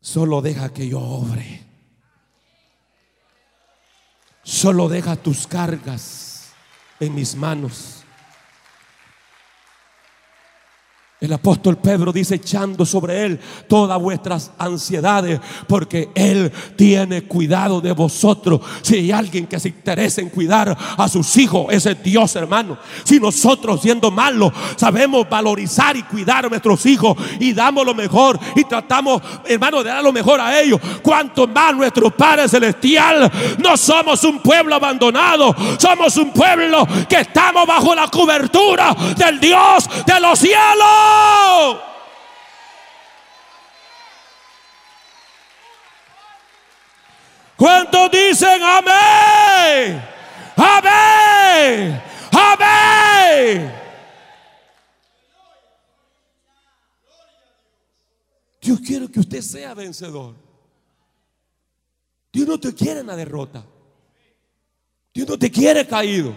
[0.02, 1.66] Solo deja que yo obre.
[4.44, 6.54] Solo deja tus cargas
[7.00, 7.99] en mis manos.
[11.22, 17.92] El apóstol Pedro dice echando sobre él todas vuestras ansiedades porque él tiene cuidado de
[17.92, 18.62] vosotros.
[18.82, 22.78] Si hay alguien que se interesa en cuidar a sus hijos, ese es Dios, hermano.
[23.04, 28.40] Si nosotros siendo malos sabemos valorizar y cuidar a nuestros hijos y damos lo mejor
[28.56, 33.76] y tratamos, hermano, de dar lo mejor a ellos, cuanto más nuestro Padre celestial, no
[33.76, 40.20] somos un pueblo abandonado, somos un pueblo que estamos bajo la cobertura del Dios de
[40.22, 41.09] los cielos.
[47.60, 50.02] ¿Cuántos dicen amén?
[50.56, 52.02] Amén.
[52.32, 53.74] Amén.
[58.62, 60.36] Dios quiere que usted sea vencedor.
[62.32, 63.66] Dios no te quiere en la derrota.
[65.14, 66.34] Dios no te quiere caído.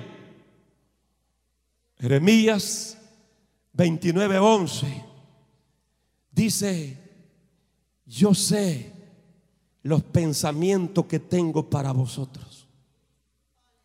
[2.00, 2.98] Jeremías
[3.76, 5.04] 29:11
[6.30, 6.98] dice,
[8.06, 8.92] yo sé
[9.82, 12.68] los pensamientos que tengo para vosotros.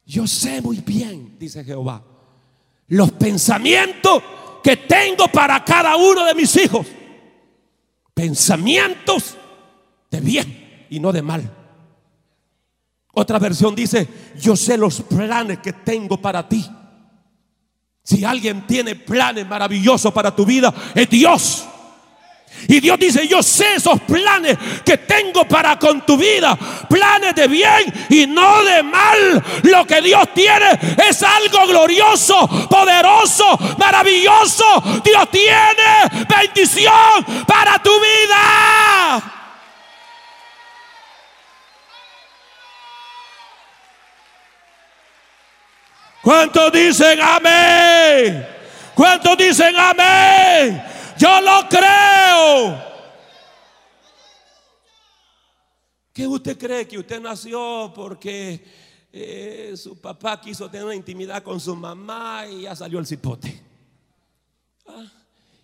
[0.05, 2.03] Yo sé muy bien, dice Jehová,
[2.87, 4.23] los pensamientos
[4.63, 6.87] que tengo para cada uno de mis hijos.
[8.13, 9.37] Pensamientos
[10.09, 11.53] de bien y no de mal.
[13.13, 14.07] Otra versión dice,
[14.39, 16.65] yo sé los planes que tengo para ti.
[18.07, 21.65] Si alguien tiene planes maravillosos para tu vida, es Dios.
[22.69, 26.57] Y Dios dice, yo sé esos planes que tengo para con tu vida.
[26.87, 29.43] Planes de bien y no de mal.
[29.63, 34.63] Lo que Dios tiene es algo glorioso, poderoso, maravilloso.
[35.03, 39.36] Dios tiene bendición para tu vida.
[46.27, 48.45] ¿Cuántos dicen amén?
[48.93, 50.83] ¿Cuántos dicen amén?
[51.17, 52.83] Yo lo creo.
[56.11, 58.61] ¿Qué usted cree que usted nació porque
[59.13, 63.63] eh, su papá quiso tener una intimidad con su mamá y ya salió el cipote?
[64.85, 65.09] ¿Ah?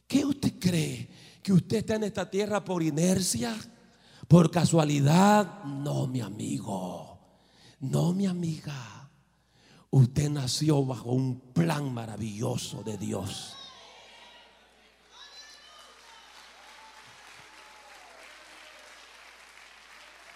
[0.07, 1.09] ¿Qué usted cree?
[1.43, 3.53] ¿Que usted está en esta tierra por inercia?
[4.30, 5.66] ¿Por casualidad?
[5.66, 7.20] No, mi amigo.
[7.82, 9.02] No, mi amiga.
[9.95, 13.55] Usted nació bajo un plan maravilloso de Dios.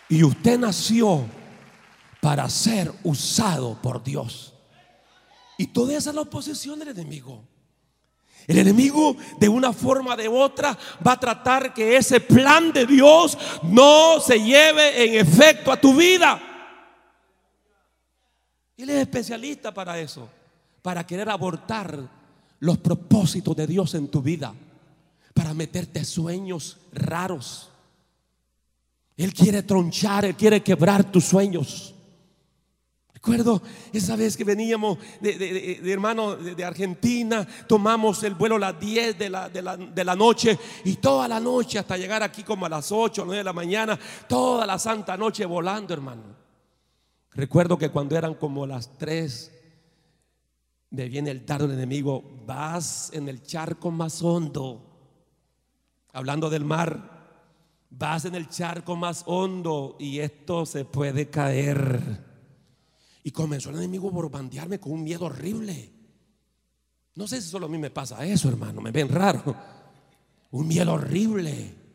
[0.10, 1.26] Y usted nació
[2.22, 4.54] para ser usado por Dios.
[5.58, 7.44] Y toda esa es la oposición del enemigo.
[8.46, 12.86] El enemigo de una forma o de otra va a tratar que ese plan de
[12.86, 16.57] Dios no se lleve en efecto a tu vida.
[18.78, 20.30] Él es especialista para eso,
[20.82, 22.00] para querer abortar
[22.60, 24.54] los propósitos de Dios en tu vida,
[25.34, 27.72] para meterte sueños raros
[29.18, 31.96] él quiere tronchar, Él quiere quebrar tus sueños.
[33.12, 39.18] Recuerdo esa vez que veníamos de, hermano de, Argentina, tomamos el vuelo a las 10
[39.18, 42.92] de la, de la, noche y toda la noche hasta llegar aquí como a las
[42.92, 44.00] 8 o 9 de la mañana,
[44.30, 46.47] toda la santa noche volando, hermano.
[47.38, 49.52] Recuerdo que cuando eran como las 3,
[50.90, 54.82] me viene el dardo del enemigo, vas en el charco más hondo,
[56.12, 57.18] hablando del mar,
[57.90, 62.26] Vas en el charco más hondo y esto se puede caer.
[63.24, 65.94] Y comenzó el enemigo a borbandearme con un miedo horrible.
[67.16, 69.56] No sé si solo a mí me pasa eso, hermano, me ven raro.
[70.52, 71.87] Un miedo horrible.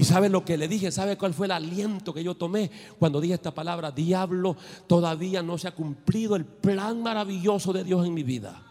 [0.00, 3.20] Y sabe lo que le dije, sabe cuál fue el aliento que yo tomé cuando
[3.20, 8.14] dije esta palabra, diablo, todavía no se ha cumplido el plan maravilloso de Dios en
[8.14, 8.62] mi vida.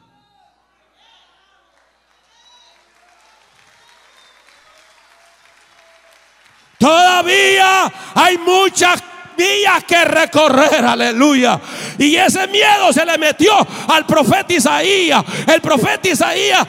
[6.80, 9.00] Todavía hay muchas
[9.40, 11.60] vías que recorrer, aleluya.
[11.98, 13.54] Y ese miedo se le metió
[13.88, 15.24] al profeta Isaías.
[15.48, 16.68] El profeta Isaías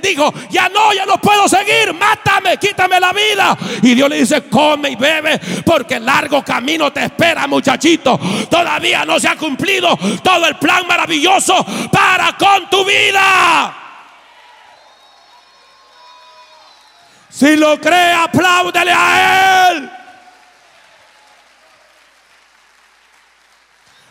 [0.00, 3.56] dijo, ya no, ya no puedo seguir, mátame, quítame la vida.
[3.82, 8.18] Y Dios le dice, come y bebe, porque largo camino te espera, muchachito.
[8.48, 13.78] Todavía no se ha cumplido todo el plan maravilloso para con tu vida.
[17.28, 19.61] Si lo cree, apláudele a Él.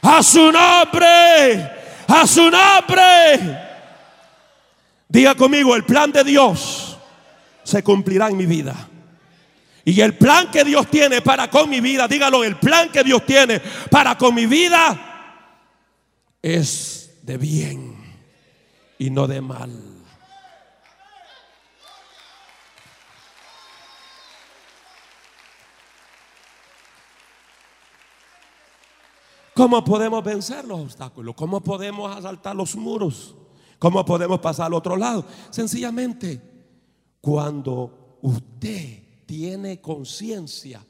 [0.01, 1.71] A su nombre,
[2.07, 3.59] a su nombre.
[5.07, 6.97] Diga conmigo, el plan de Dios
[7.63, 8.87] se cumplirá en mi vida.
[9.83, 13.25] Y el plan que Dios tiene para con mi vida, dígalo, el plan que Dios
[13.25, 15.07] tiene para con mi vida
[16.41, 17.95] es de bien
[18.97, 19.90] y no de mal.
[29.53, 31.35] ¿Cómo podemos vencer los obstáculos?
[31.35, 33.35] ¿Cómo podemos asaltar los muros?
[33.79, 35.25] ¿Cómo podemos pasar al otro lado?
[35.49, 36.41] Sencillamente,
[37.19, 40.85] cuando usted tiene conciencia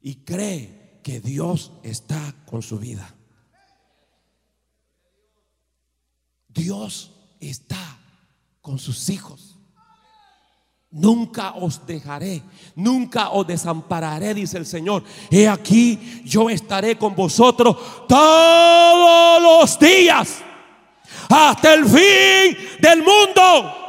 [0.00, 3.14] y cree que Dios está con su vida.
[6.48, 7.98] Dios está
[8.60, 9.57] con sus hijos.
[10.90, 12.42] Nunca os dejaré,
[12.74, 15.04] nunca os desampararé, dice el Señor.
[15.30, 17.76] He aquí, yo estaré con vosotros
[18.08, 20.38] todos los días,
[21.28, 23.87] hasta el fin del mundo.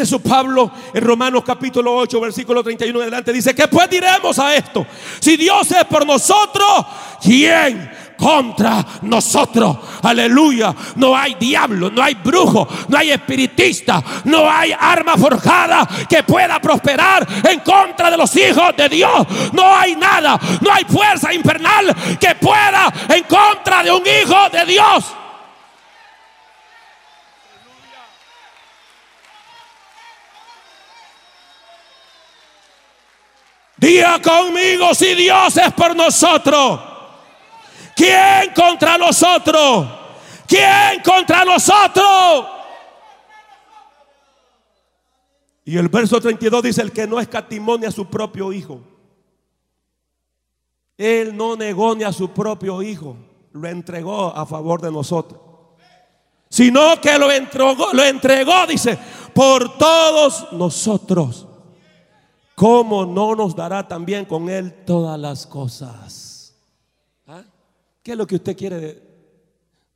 [0.00, 4.54] Eso Pablo en Romanos capítulo 8, versículo 31 en adelante dice, ¿qué pues diremos a
[4.54, 4.86] esto?
[5.20, 6.86] Si Dios es por nosotros,
[7.22, 7.90] ¿quién
[8.20, 9.78] contra nosotros?
[10.02, 10.74] Aleluya.
[10.96, 16.60] No hay diablo, no hay brujo, no hay espiritista, no hay arma forjada que pueda
[16.60, 19.26] prosperar en contra de los hijos de Dios.
[19.52, 24.66] No hay nada, no hay fuerza infernal que pueda en contra de un hijo de
[24.66, 25.19] Dios.
[33.80, 36.80] Diga conmigo si Dios es por nosotros.
[37.96, 39.88] ¿Quién contra nosotros?
[40.46, 42.46] ¿Quién contra nosotros?
[45.64, 48.82] Y el verso 32 dice, el que no escatimó ni a su propio hijo.
[50.98, 53.16] Él no negó ni a su propio hijo.
[53.52, 55.40] Lo entregó a favor de nosotros.
[56.50, 58.98] Sino que lo entregó, lo entregó, dice,
[59.32, 61.46] por todos nosotros.
[62.60, 66.54] ¿Cómo no nos dará también con Él todas las cosas?
[67.26, 67.42] ¿Ah?
[68.02, 69.02] ¿Qué es lo que usted quiere de,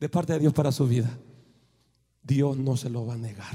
[0.00, 1.10] de parte de Dios para su vida?
[2.22, 3.54] Dios no se lo va a negar.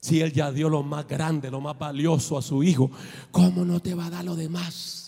[0.00, 2.90] Si Él ya dio lo más grande, lo más valioso a su Hijo,
[3.30, 4.99] ¿cómo no te va a dar lo demás?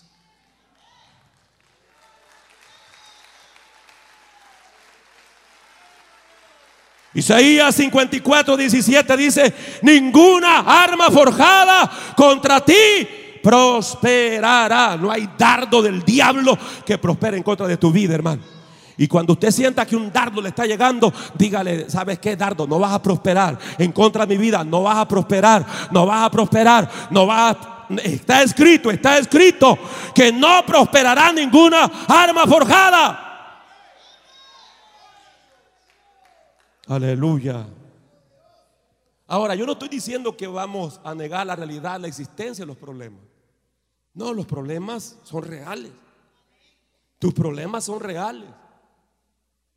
[7.14, 13.06] Isaías 54, 17 dice, ninguna arma forjada contra ti
[13.42, 14.96] prosperará.
[14.96, 16.56] No hay dardo del diablo
[16.86, 18.42] que prospere en contra de tu vida, hermano.
[18.96, 22.66] Y cuando usted sienta que un dardo le está llegando, dígale, ¿sabes qué, dardo?
[22.66, 26.24] No vas a prosperar en contra de mi vida, no vas a prosperar, no vas
[26.24, 27.72] a prosperar, no vas a...
[28.04, 29.78] Está escrito, está escrito
[30.14, 33.31] que no prosperará ninguna arma forjada.
[36.86, 37.66] Aleluya.
[39.26, 42.76] Ahora, yo no estoy diciendo que vamos a negar la realidad, la existencia de los
[42.76, 43.22] problemas.
[44.14, 45.92] No, los problemas son reales.
[47.18, 48.48] Tus problemas son reales.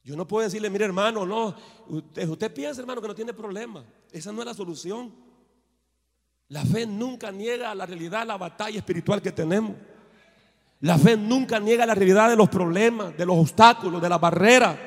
[0.04, 1.56] Yo no puedo decirle, mire hermano, no,
[1.88, 3.84] usted, piensa hermano que no tiene problema.
[4.12, 5.14] Esa no es la solución.
[6.50, 9.76] La fe nunca niega la realidad, la batalla espiritual que tenemos.
[10.82, 14.78] La fe nunca niega la realidad de los problemas, de los obstáculos, de las barreras.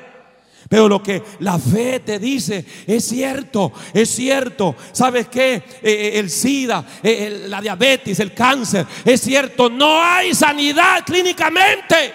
[0.67, 4.75] Pero lo que la fe te dice es cierto, es cierto.
[4.91, 5.53] ¿Sabes qué?
[5.55, 9.69] Eh, eh, el SIDA, eh, la diabetes, el cáncer, es cierto.
[9.69, 12.13] No hay sanidad clínicamente.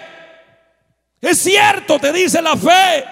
[1.19, 3.03] Es cierto, te dice la fe.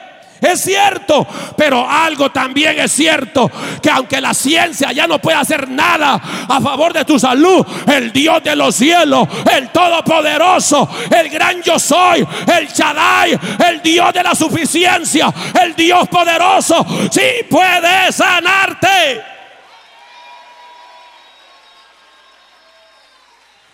[0.44, 1.26] Es cierto,
[1.56, 3.50] pero algo también es cierto,
[3.82, 6.20] que aunque la ciencia ya no puede hacer nada
[6.50, 11.80] a favor de tu salud, el Dios de los cielos, el Todopoderoso, el gran yo
[11.80, 13.39] soy, el Shaddai,
[13.70, 15.34] el Dios de la suficiencia,
[15.64, 19.24] el Dios poderoso, sí puede sanarte.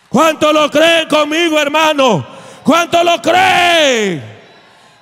[0.07, 2.28] ¿Cuánto lo creen conmigo, hermano?
[2.63, 4.38] ¿Cuánto lo creen?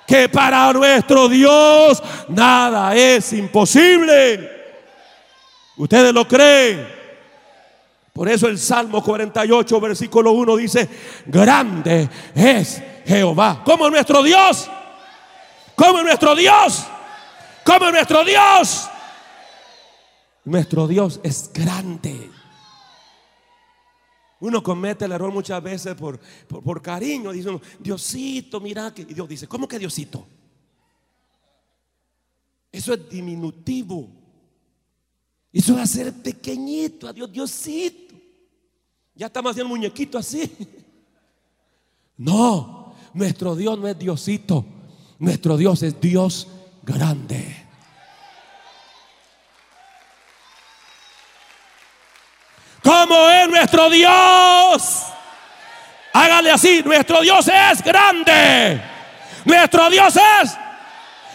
[0.08, 4.50] Que para nuestro Dios nada es imposible.
[5.76, 6.88] ¿Ustedes lo creen?
[8.14, 10.88] Por eso el Salmo 48, versículo 1 dice,
[11.26, 13.62] grande es Jehová.
[13.62, 14.70] Como nuestro Dios.
[15.76, 16.86] Como nuestro Dios.
[17.62, 18.88] Como nuestro Dios.
[20.44, 22.30] Nuestro Dios es grande.
[24.40, 27.32] Uno comete el error muchas veces por, por, cariño.
[27.32, 29.02] Dice Diosito, mira que.
[29.02, 30.26] Y Dios dice, ¿cómo que Diosito?
[32.70, 34.08] Eso es diminutivo.
[35.52, 38.14] Eso es hacer pequeñito a Dios, Diosito.
[39.14, 40.50] Ya estamos haciendo muñequito así.
[42.20, 44.64] No, nuestro Dios no es Diosito.
[45.20, 46.48] Nuestro Dios es Dios
[46.82, 47.67] grande.
[52.88, 55.02] ¿Cómo es nuestro Dios?
[56.14, 58.80] Hágale así, nuestro Dios es grande.
[59.44, 60.56] Nuestro Dios es,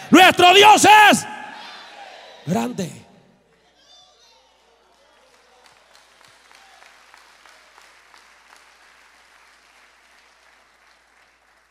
[0.10, 1.28] nuestro Dios es
[2.47, 2.91] grande.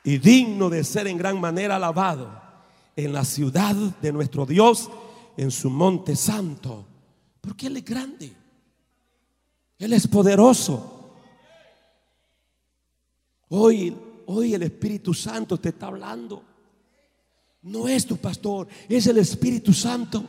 [0.05, 2.41] Y digno de ser en gran manera alabado
[2.95, 4.89] en la ciudad de nuestro Dios,
[5.37, 6.87] en su monte santo.
[7.41, 8.42] Porque Él es grande.
[9.83, 11.19] Él es poderoso.
[13.49, 13.93] Hoy,
[14.27, 16.41] hoy el Espíritu Santo te está hablando.
[17.63, 20.23] No es tu pastor, es el Espíritu Santo.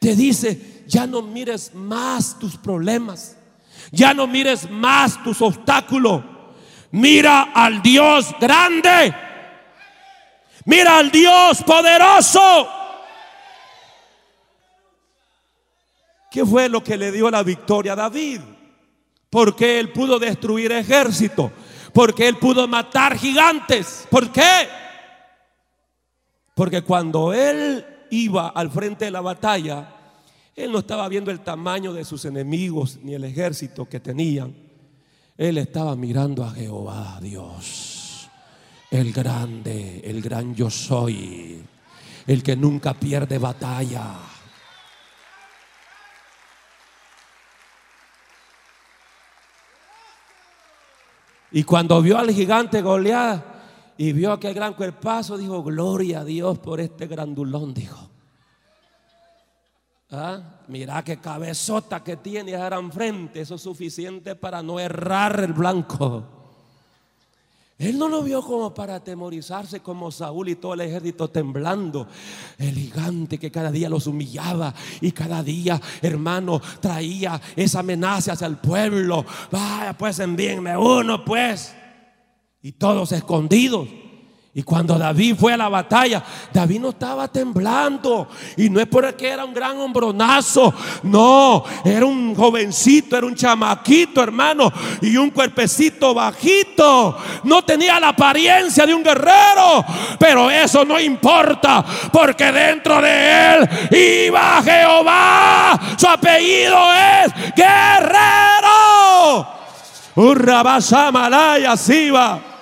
[0.00, 3.36] Te dice, ya no mires más tus problemas.
[3.90, 6.22] Ya no mires más tus obstáculos.
[6.92, 9.12] Mira al Dios grande.
[10.66, 12.83] Mira al Dios poderoso.
[16.34, 18.40] ¿Qué fue lo que le dio la victoria a David?
[19.30, 21.52] Porque él pudo destruir ejército.
[21.92, 24.04] Porque él pudo matar gigantes.
[24.10, 24.66] ¿Por qué?
[26.56, 29.94] Porque cuando él iba al frente de la batalla,
[30.56, 34.56] él no estaba viendo el tamaño de sus enemigos ni el ejército que tenían.
[35.38, 38.28] Él estaba mirando a Jehová, Dios,
[38.90, 41.62] el grande, el gran yo soy,
[42.26, 44.33] el que nunca pierde batalla.
[51.56, 53.40] Y cuando vio al gigante Goliat
[53.96, 58.10] y vio aquel gran cuerpazo, dijo, gloria a Dios por este grandulón, dijo.
[60.10, 60.62] ¿Ah?
[60.66, 66.43] Mira qué cabezota que tiene gran frente, eso es suficiente para no errar el blanco.
[67.76, 72.06] Él no lo vio como para atemorizarse como Saúl y todo el ejército temblando.
[72.56, 78.46] El gigante que cada día los humillaba y cada día, hermano, traía esa amenaza hacia
[78.46, 79.24] el pueblo.
[79.50, 81.74] Vaya, pues envíenme uno, pues.
[82.62, 83.88] Y todos escondidos.
[84.56, 88.28] Y cuando David fue a la batalla, David no estaba temblando.
[88.56, 90.72] Y no es porque era un gran hombronazo.
[91.02, 94.72] No, era un jovencito, era un chamaquito, hermano.
[95.02, 97.16] Y un cuerpecito bajito.
[97.42, 99.84] No tenía la apariencia de un guerrero.
[100.20, 101.84] Pero eso no importa.
[102.12, 103.68] Porque dentro de él
[104.28, 105.80] iba Jehová.
[105.98, 109.48] Su apellido es guerrero.
[110.14, 112.53] Urrabasamalaya Siva.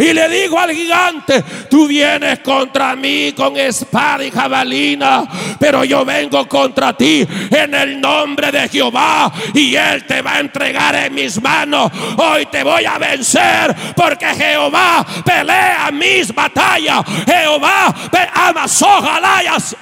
[0.00, 5.28] Y le digo al gigante, tú vienes contra mí con espada y jabalina,
[5.58, 10.40] pero yo vengo contra ti en el nombre de Jehová y él te va a
[10.40, 11.92] entregar en mis manos.
[12.16, 17.04] Hoy te voy a vencer porque Jehová pelea mis batallas.
[17.26, 17.94] Jehová
[18.32, 19.76] amas ojalayas.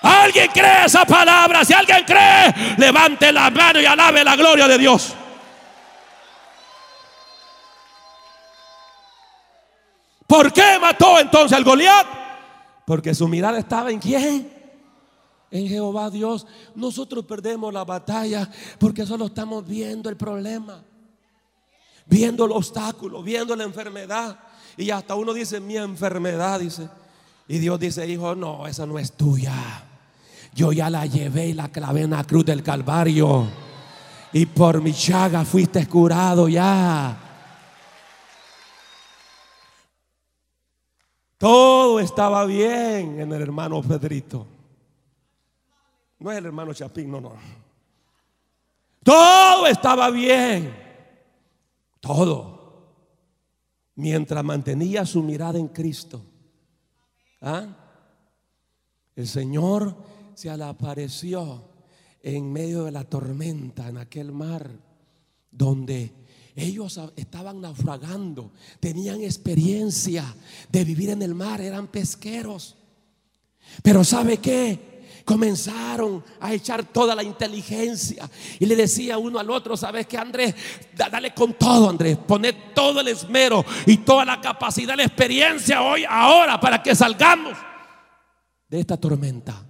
[0.00, 1.64] ¿Alguien cree esa palabra?
[1.64, 5.16] Si alguien cree, levante la mano y alabe la gloria de Dios.
[10.34, 12.06] ¿Por qué mató entonces al Goliat?
[12.84, 14.52] Porque su mirada estaba en quién?
[15.48, 16.44] En Jehová Dios.
[16.74, 20.82] Nosotros perdemos la batalla porque solo estamos viendo el problema,
[22.06, 24.36] viendo el obstáculo, viendo la enfermedad.
[24.76, 26.88] Y hasta uno dice, mi enfermedad, dice.
[27.46, 29.54] Y Dios dice, hijo, no, esa no es tuya.
[30.52, 33.46] Yo ya la llevé y la clavé en la cruz del Calvario.
[34.32, 37.23] Y por mi chaga fuiste curado ya.
[41.38, 44.46] Todo estaba bien en el hermano Pedrito.
[46.18, 47.32] No es el hermano Chapín, no, no.
[49.02, 50.74] Todo estaba bien.
[52.00, 52.54] Todo.
[53.96, 56.22] Mientras mantenía su mirada en Cristo.
[57.40, 57.66] ¿Ah?
[59.14, 59.94] El Señor
[60.34, 61.62] se le apareció
[62.22, 64.70] en medio de la tormenta, en aquel mar,
[65.50, 66.23] donde
[66.56, 70.24] ellos estaban naufragando, tenían experiencia
[70.70, 72.76] de vivir en el mar, eran pesqueros.
[73.82, 74.94] Pero ¿sabe qué?
[75.24, 80.54] Comenzaron a echar toda la inteligencia y le decía uno al otro, ¿sabes qué Andrés?
[80.94, 86.04] Dale con todo Andrés, poned todo el esmero y toda la capacidad, la experiencia hoy,
[86.08, 87.56] ahora, para que salgamos
[88.68, 89.64] de esta tormenta.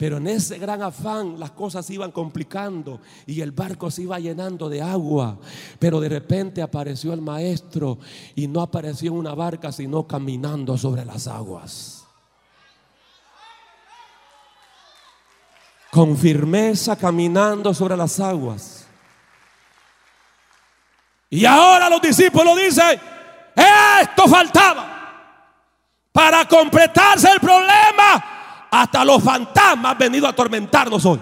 [0.00, 4.70] Pero en ese gran afán las cosas iban complicando y el barco se iba llenando
[4.70, 5.36] de agua.
[5.78, 7.98] Pero de repente apareció el maestro
[8.34, 12.06] y no apareció en una barca, sino caminando sobre las aguas.
[15.90, 18.86] Con firmeza caminando sobre las aguas.
[21.28, 22.98] Y ahora los discípulos dicen,
[24.00, 24.86] esto faltaba
[26.10, 28.38] para completarse el problema
[28.70, 31.20] hasta los fantasmas han venido a atormentarnos hoy.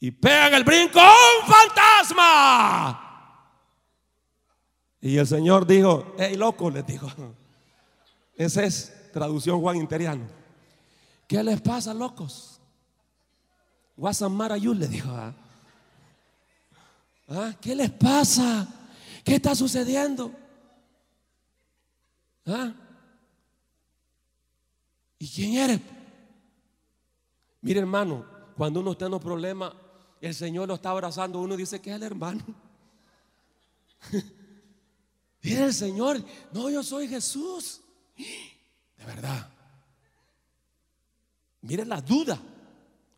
[0.00, 3.06] Y pegan el brinco, ¡un fantasma!
[5.02, 7.08] Y el Señor dijo, hey loco, les dijo.
[8.34, 10.26] Esa es traducción Juan Interiano.
[11.26, 12.60] ¿Qué les pasa, locos?
[13.96, 15.10] Guasamara le dijo.
[15.10, 15.34] ¿ah?
[17.28, 17.52] ¿Ah?
[17.60, 18.66] ¿Qué les pasa?
[19.22, 20.32] ¿Qué está sucediendo?
[22.46, 22.72] ¿Ah?
[25.20, 25.80] ¿Y quién eres?
[27.60, 28.24] Mire hermano,
[28.56, 29.72] cuando uno está en un problema,
[30.18, 32.42] el Señor lo está abrazando, uno dice que es el hermano.
[35.42, 37.82] Mire el Señor, no, yo soy Jesús.
[38.16, 39.50] De verdad.
[41.60, 42.38] Mire la duda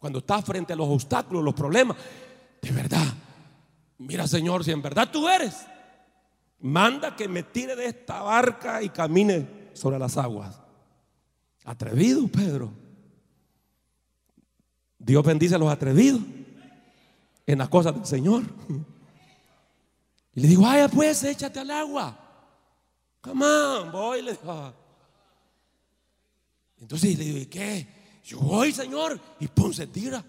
[0.01, 1.97] cuando está frente a los obstáculos, los problemas.
[2.61, 3.15] De verdad.
[3.99, 5.55] Mira Señor, si en verdad tú eres,
[6.59, 10.62] manda que me tire de esta barca y camine sobre las aguas.
[11.65, 12.73] Atrevido, Pedro.
[14.99, 16.21] Dios bendice a los atrevidos
[17.47, 18.45] en las cosas del Señor.
[20.35, 22.19] Y le digo, vaya pues, échate al agua.
[23.21, 24.23] Come on, voy.
[24.23, 24.75] Le digo.
[26.81, 27.87] Entonces le digo, ¿y qué?
[28.25, 29.21] Yo voy, Señor.
[29.41, 30.25] Y pum, se tira.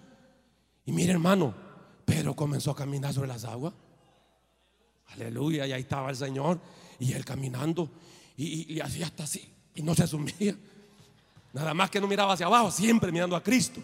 [0.85, 1.53] Y mire, hermano,
[2.05, 3.73] Pedro comenzó a caminar sobre las aguas.
[5.07, 6.59] Aleluya, y ahí estaba el Señor.
[6.99, 7.89] Y él caminando.
[8.35, 9.51] Y, y, hacía hasta así.
[9.75, 10.55] Y no se sumía.
[11.53, 13.79] Nada más que no miraba hacia abajo, siempre mirando a Cristo.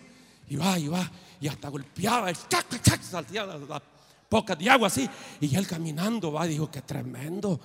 [0.50, 1.10] Y va, y va.
[1.40, 2.34] Y hasta golpeaba.
[2.34, 3.82] Chac, chac, saltía la, la
[4.30, 5.10] pocas de agua así.
[5.42, 7.60] Y él caminando va, dijo, qué tremendo.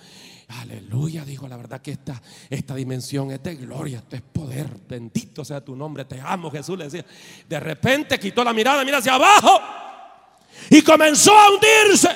[0.61, 4.69] Aleluya, dijo, la verdad que esta, esta dimensión es de gloria, esto es poder.
[4.89, 7.05] Bendito sea tu nombre, te amo, Jesús le decía.
[7.49, 9.61] De repente quitó la mirada, mira hacia abajo.
[10.71, 12.11] Y comenzó a hundirse.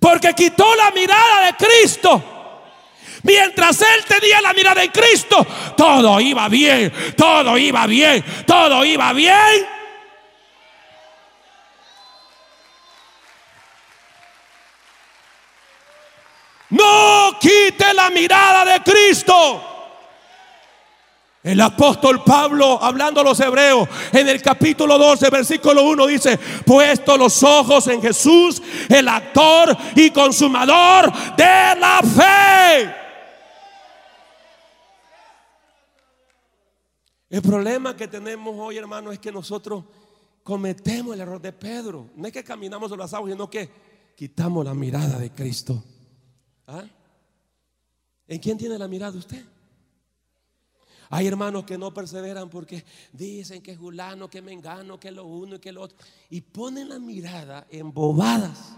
[0.00, 2.31] Porque quitó la mirada de Cristo.
[3.22, 5.46] Mientras él tenía la mirada en Cristo,
[5.76, 9.66] todo iba bien, todo iba bien, todo iba bien.
[16.70, 19.68] No quite la mirada de Cristo.
[21.44, 27.16] El apóstol Pablo, hablando a los hebreos, en el capítulo 12, versículo 1, dice, puesto
[27.16, 33.01] los ojos en Jesús, el actor y consumador de la fe.
[37.32, 39.84] El problema que tenemos hoy, hermano, es que nosotros
[40.42, 42.10] cometemos el error de Pedro.
[42.14, 43.70] No es que caminamos sobre las aguas, sino que
[44.14, 45.82] quitamos la mirada de Cristo.
[46.66, 46.84] ¿Ah?
[48.28, 49.42] ¿En quién tiene la mirada usted?
[51.08, 55.56] Hay hermanos que no perseveran porque dicen que es Julano, que Mengano, que lo uno
[55.56, 55.96] y que lo otro.
[56.28, 58.76] Y ponen la mirada en bobadas.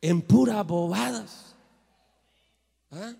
[0.00, 1.56] En puras bobadas.
[2.92, 3.14] ¿Ah?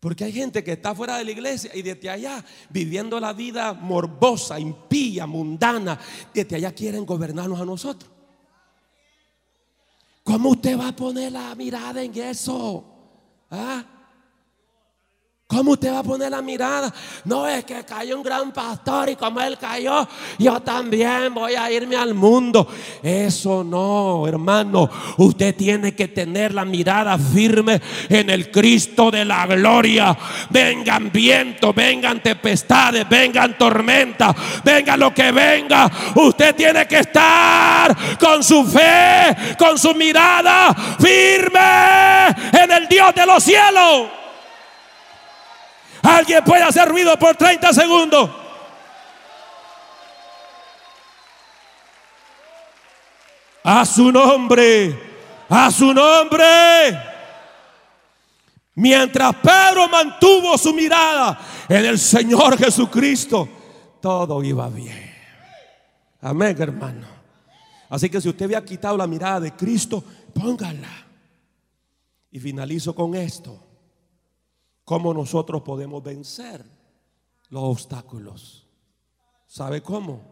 [0.00, 3.72] Porque hay gente que está fuera de la iglesia y desde allá, viviendo la vida
[3.72, 5.98] morbosa, impía, mundana,
[6.34, 8.10] desde allá quieren gobernarnos a nosotros.
[10.22, 12.84] ¿Cómo usted va a poner la mirada en eso?
[13.50, 13.95] ¿Ah?
[15.48, 16.92] ¿Cómo usted va a poner la mirada?
[17.24, 20.08] No es que cayó un gran pastor y como él cayó,
[20.40, 22.66] yo también voy a irme al mundo.
[23.00, 24.90] Eso no, hermano.
[25.18, 30.18] Usted tiene que tener la mirada firme en el Cristo de la gloria.
[30.50, 34.34] Vengan vientos, vengan tempestades, vengan tormentas,
[34.64, 35.88] venga lo que venga.
[36.16, 42.30] Usted tiene que estar con su fe, con su mirada firme
[42.64, 44.25] en el Dios de los cielos.
[46.06, 48.30] Alguien puede hacer ruido por 30 segundos.
[53.64, 54.96] A su nombre,
[55.48, 56.44] a su nombre.
[58.76, 63.48] Mientras Pedro mantuvo su mirada en el Señor Jesucristo,
[64.00, 65.12] todo iba bien.
[66.20, 67.08] Amén, hermano.
[67.88, 71.04] Así que si usted había quitado la mirada de Cristo, póngala.
[72.30, 73.65] Y finalizo con esto
[74.86, 76.64] cómo nosotros podemos vencer
[77.50, 78.68] los obstáculos.
[79.48, 80.22] ¿Sabe cómo?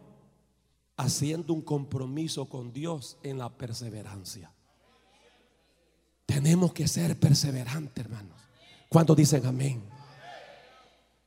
[0.97, 4.53] Haciendo un compromiso con Dios en la perseverancia.
[6.25, 8.39] Tenemos que ser perseverantes, hermanos.
[8.89, 9.83] ¿Cuántos dicen amén?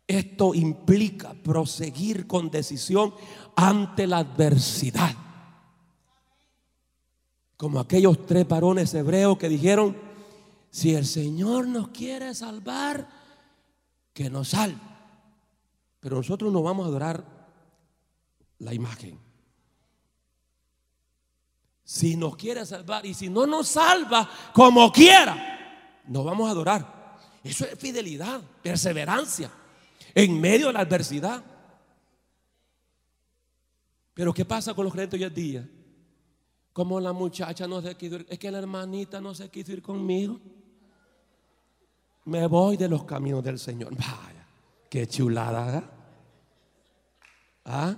[0.07, 3.13] Esto implica proseguir con decisión
[3.57, 5.13] ante la adversidad.
[7.57, 9.97] Como aquellos tres varones hebreos que dijeron,
[10.69, 13.16] si el Señor nos quiere salvar,
[14.17, 14.81] que nos salve.
[15.99, 17.23] Pero nosotros no vamos a adorar
[18.57, 19.19] la imagen.
[21.83, 27.19] Si nos quiere salvar y si no nos salva como quiera, nos vamos a adorar.
[27.43, 29.51] Eso es fidelidad, perseverancia
[30.15, 31.43] en medio de la adversidad.
[34.15, 35.69] Pero ¿qué pasa con los creyentes hoy en día?
[36.73, 39.83] Como la muchacha no se quiso ir, es que la hermanita no se quiso ir
[39.83, 40.41] conmigo
[42.27, 43.95] me voy de los caminos del Señor.
[43.95, 44.45] Vaya,
[44.89, 45.81] qué chulada.
[47.63, 47.95] ¿Ah?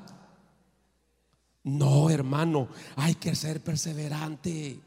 [1.64, 4.80] No, hermano, hay que ser perseverante.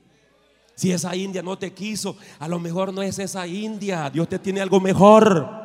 [0.77, 4.09] Si esa India no te quiso, a lo mejor no es esa India.
[4.11, 5.61] Dios te tiene algo mejor.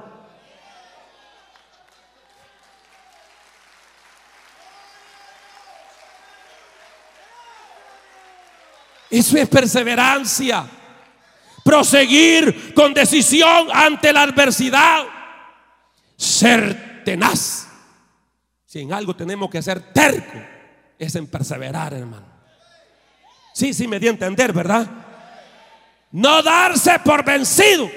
[9.09, 10.76] Eso es perseverancia
[11.67, 15.03] proseguir con decisión ante la adversidad,
[16.15, 17.67] ser tenaz.
[18.65, 20.39] Si en algo tenemos que ser terco,
[20.97, 22.25] es en perseverar, hermano.
[23.53, 24.87] Sí, sí, me di a entender, ¿verdad?
[26.13, 27.91] No darse por vencido.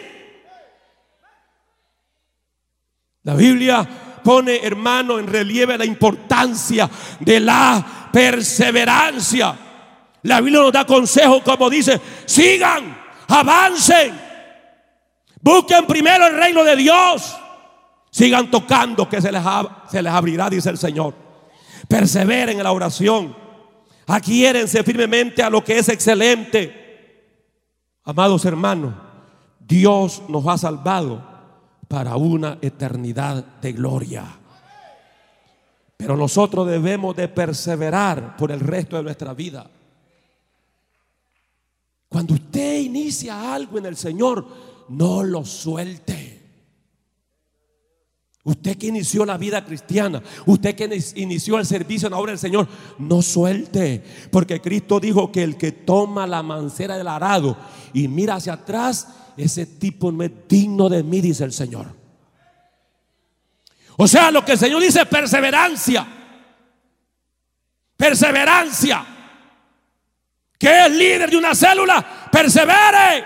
[3.22, 3.88] La Biblia
[4.24, 6.90] pone, hermano, en relieve la importancia
[7.20, 9.56] de la perseverancia.
[10.24, 12.99] La Biblia nos da consejo como dice, sigan,
[13.30, 14.18] avancen,
[15.40, 17.36] busquen primero el reino de Dios,
[18.10, 19.42] sigan tocando que se les,
[19.90, 21.14] se les abrirá, dice el Señor.
[21.88, 23.34] Perseveren en la oración,
[24.06, 26.80] adquiérense firmemente a lo que es excelente.
[28.04, 28.94] Amados hermanos,
[29.58, 31.24] Dios nos ha salvado
[31.88, 34.24] para una eternidad de gloria.
[35.96, 39.66] Pero nosotros debemos de perseverar por el resto de nuestra vida.
[42.10, 44.44] Cuando usted inicia algo en el Señor,
[44.88, 46.40] no lo suelte.
[48.42, 52.40] Usted que inició la vida cristiana, usted que inició el servicio en la obra del
[52.40, 52.66] Señor,
[52.98, 54.02] no suelte.
[54.32, 57.56] Porque Cristo dijo que el que toma la mancera del arado
[57.92, 59.06] y mira hacia atrás,
[59.36, 61.94] ese tipo no es digno de mí, dice el Señor.
[63.96, 66.08] O sea, lo que el Señor dice es perseverancia.
[67.96, 69.19] Perseverancia.
[70.60, 73.24] Que es líder de una célula, persevere.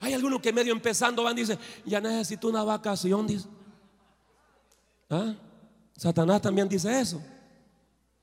[0.00, 3.46] Hay algunos que medio empezando van y dicen, ya necesito una vacación, dice.
[5.10, 5.34] ¿Ah?
[5.94, 7.22] Satanás también dice eso.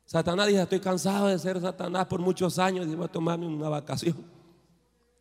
[0.06, 3.70] Satanás dice, estoy cansado de ser Satanás por muchos años y voy a tomarme una
[3.70, 4.16] vacación.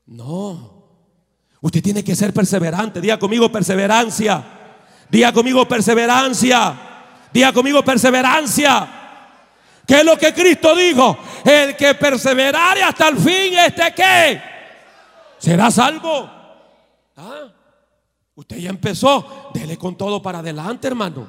[0.06, 0.82] No.
[1.60, 3.02] Usted tiene que ser perseverante.
[3.02, 4.42] Diga conmigo perseverancia.
[5.10, 6.78] Diga conmigo perseverancia.
[7.34, 8.95] Diga conmigo perseverancia.
[9.86, 11.16] ¿Qué es lo que Cristo dijo?
[11.44, 14.42] El que perseverare hasta el fin, ¿este qué?
[15.38, 16.28] Será salvo.
[17.16, 17.48] ¿Ah?
[18.34, 19.50] Usted ya empezó.
[19.54, 21.28] Dele con todo para adelante, hermano.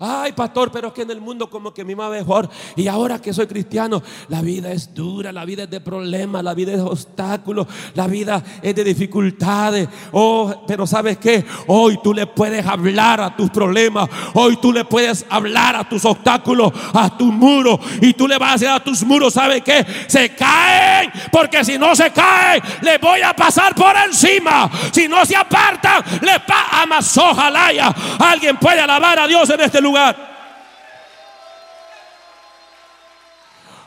[0.00, 2.48] Ay, pastor, pero es que en el mundo como que me va mejor.
[2.76, 6.54] Y ahora que soy cristiano, la vida es dura, la vida es de problemas, la
[6.54, 9.88] vida es de obstáculos, la vida es de dificultades.
[10.12, 11.44] Oh, pero ¿sabes qué?
[11.66, 14.08] Hoy tú le puedes hablar a tus problemas.
[14.34, 17.80] Hoy tú le puedes hablar a tus obstáculos, a tus muros.
[18.00, 19.84] Y tú le vas a decir a tus muros, ¿sabes qué?
[20.06, 21.10] Se caen.
[21.32, 24.70] Porque si no se caen, les voy a pasar por encima.
[24.92, 26.86] Si no se apartan, les pa
[27.34, 27.92] Jalaya.
[28.20, 30.38] Alguien puede alabar a Dios en este lugar lugar.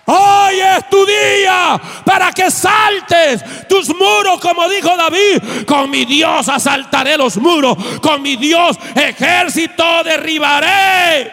[0.05, 5.65] Hoy es tu día para que saltes tus muros, como dijo David.
[5.65, 7.77] Con mi Dios asaltaré los muros.
[8.01, 11.31] Con mi Dios ejército derribaré.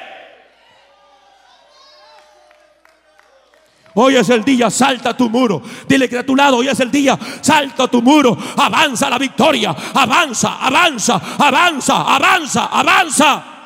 [3.94, 5.60] Hoy es el día, salta tu muro.
[5.88, 8.38] Dile que a tu lado, hoy es el día, salta tu muro.
[8.56, 9.74] Avanza la victoria.
[9.94, 13.57] Avanza, avanza, avanza, avanza, avanza.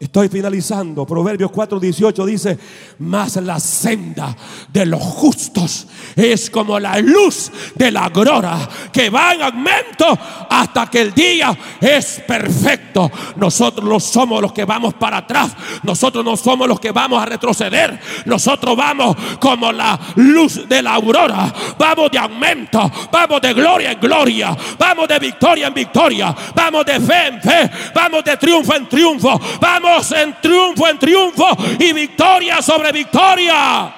[0.00, 1.04] Estoy finalizando.
[1.04, 2.56] Proverbios 4:18 dice,
[3.00, 4.36] mas la senda
[4.72, 10.16] de los justos es como la luz de la aurora que va en aumento
[10.48, 13.10] hasta que el día es perfecto.
[13.34, 15.50] Nosotros no somos los que vamos para atrás.
[15.82, 17.98] Nosotros no somos los que vamos a retroceder.
[18.24, 21.52] Nosotros vamos como la luz de la aurora.
[21.76, 22.88] Vamos de aumento.
[23.10, 24.56] Vamos de gloria en gloria.
[24.78, 26.32] Vamos de victoria en victoria.
[26.54, 27.70] Vamos de fe en fe.
[27.92, 29.40] Vamos de triunfo en triunfo.
[29.60, 31.46] Vamos en triunfo, en triunfo
[31.78, 33.94] y victoria sobre victoria.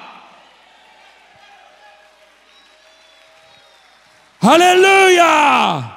[4.41, 5.97] Aleluya.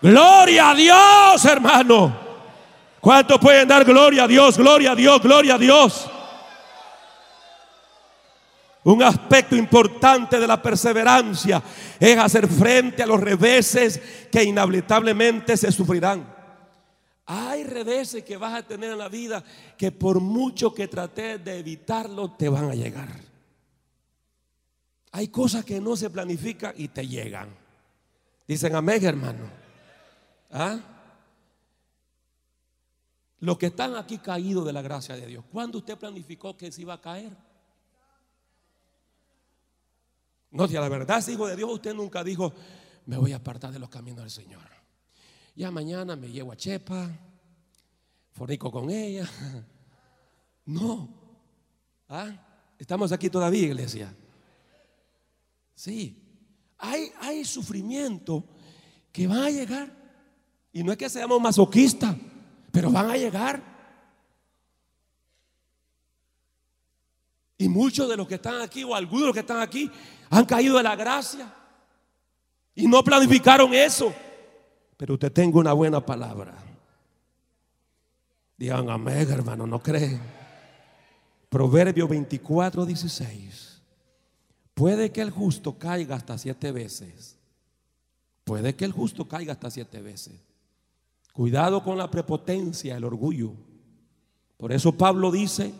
[0.00, 2.16] Gloria a Dios, hermano.
[3.00, 4.56] ¿Cuántos pueden dar gloria a Dios?
[4.56, 6.08] Gloria a Dios, gloria a Dios.
[8.84, 11.62] Un aspecto importante de la perseverancia
[11.98, 14.00] es hacer frente a los reveses
[14.30, 16.37] que inevitablemente se sufrirán.
[17.30, 19.44] Hay reveses que vas a tener en la vida
[19.76, 23.20] que por mucho que trates de evitarlo, te van a llegar.
[25.12, 27.54] Hay cosas que no se planifican y te llegan.
[28.46, 29.50] Dicen amén, hermano.
[30.50, 30.78] ¿Ah?
[33.40, 35.44] Los que están aquí caídos de la gracia de Dios.
[35.52, 37.36] ¿Cuándo usted planificó que se iba a caer?
[40.50, 42.54] No, si a la verdad hijo de Dios, usted nunca dijo,
[43.04, 44.77] me voy a apartar de los caminos del Señor.
[45.58, 47.10] Ya mañana me llevo a Chepa,
[48.30, 49.28] fornico con ella.
[50.64, 51.08] No.
[52.10, 52.30] ¿Ah?
[52.78, 54.14] Estamos aquí todavía, iglesia.
[55.74, 56.14] Sí.
[56.76, 58.44] Hay, hay sufrimiento
[59.10, 59.90] que van a llegar.
[60.74, 62.14] Y no es que seamos masoquistas,
[62.70, 63.62] pero van a llegar.
[67.56, 69.90] Y muchos de los que están aquí, o algunos de los que están aquí,
[70.28, 71.50] han caído de la gracia.
[72.74, 74.14] Y no planificaron eso.
[74.98, 76.58] Pero usted tenga una buena palabra.
[78.58, 80.20] Digan amén, hermano, no creen.
[81.48, 83.80] Proverbio 24, 16.
[84.74, 87.38] Puede que el justo caiga hasta siete veces.
[88.42, 90.34] Puede que el justo caiga hasta siete veces.
[91.32, 93.52] Cuidado con la prepotencia, el orgullo.
[94.56, 95.72] Por eso Pablo dice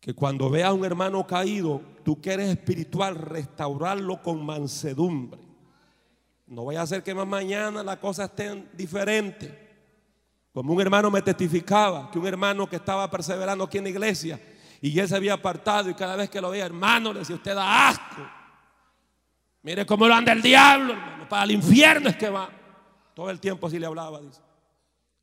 [0.00, 5.49] que cuando vea a un hermano caído, tú que eres espiritual, restaurarlo con mansedumbre.
[6.50, 9.68] No vaya a hacer que más mañana la cosa esté diferente.
[10.52, 14.40] Como un hermano me testificaba que un hermano que estaba perseverando aquí en la iglesia
[14.80, 17.54] y él se había apartado y cada vez que lo veía, hermano, le decía, usted
[17.54, 18.28] da asco.
[19.62, 22.50] Mire cómo lo anda el diablo, hermano, para el infierno es que va.
[23.14, 24.20] Todo el tiempo así le hablaba.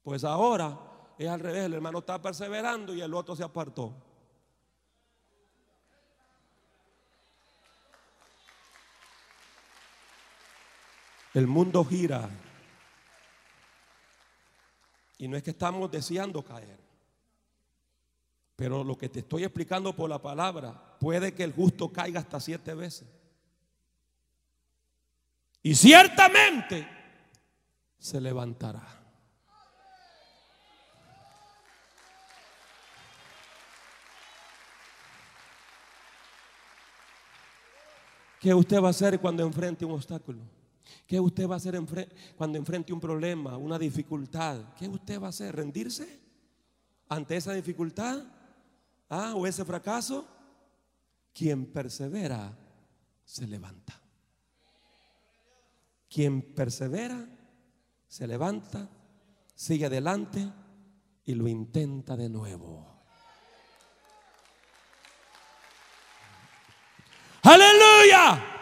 [0.04, 0.80] Pues ahora
[1.18, 3.94] es al revés, el hermano está perseverando y el otro se apartó.
[11.38, 12.28] El mundo gira.
[15.20, 16.80] Y no es que estamos deseando caer.
[18.56, 22.40] Pero lo que te estoy explicando por la palabra, puede que el justo caiga hasta
[22.40, 23.08] siete veces.
[25.62, 26.90] Y ciertamente
[28.00, 28.82] se levantará.
[38.40, 40.57] ¿Qué usted va a hacer cuando enfrente un obstáculo?
[41.08, 41.82] ¿Qué usted va a hacer
[42.36, 44.74] cuando enfrente un problema, una dificultad?
[44.78, 45.56] ¿Qué usted va a hacer?
[45.56, 46.20] ¿Rendirse
[47.08, 48.22] ante esa dificultad?
[49.10, 49.34] ¿Ah?
[49.36, 50.28] ¿O ese fracaso?
[51.34, 52.52] Quien persevera
[53.24, 53.98] se levanta.
[56.10, 57.26] Quien persevera
[58.06, 58.90] se levanta,
[59.56, 60.46] sigue adelante
[61.24, 62.86] y lo intenta de nuevo.
[67.44, 68.57] Aleluya.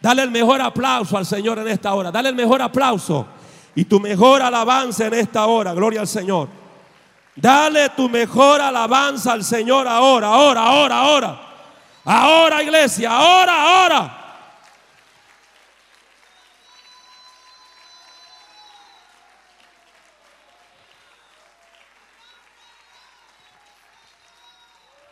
[0.00, 2.10] Dale el mejor aplauso al Señor en esta hora.
[2.10, 3.26] Dale el mejor aplauso
[3.74, 5.74] y tu mejor alabanza en esta hora.
[5.74, 6.48] Gloria al Señor.
[7.34, 11.40] Dale tu mejor alabanza al Señor ahora, ahora, ahora, ahora.
[12.04, 14.14] Ahora, iglesia, ahora, ahora.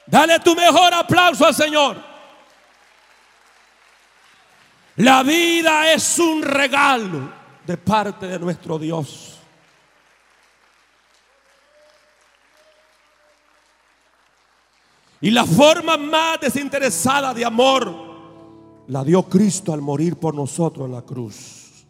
[0.06, 2.15] Dale tu mejor aplauso al Señor.
[4.96, 7.30] La vida es un regalo
[7.66, 9.38] de parte de nuestro Dios.
[15.20, 18.06] Y la forma más desinteresada de amor
[18.86, 21.86] la dio Cristo al morir por nosotros en la cruz.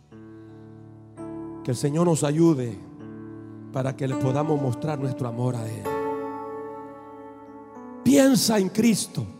[1.63, 2.77] Que el Señor nos ayude
[3.73, 5.83] para que le podamos mostrar nuestro amor a Él.
[8.03, 9.36] Piensa en Cristo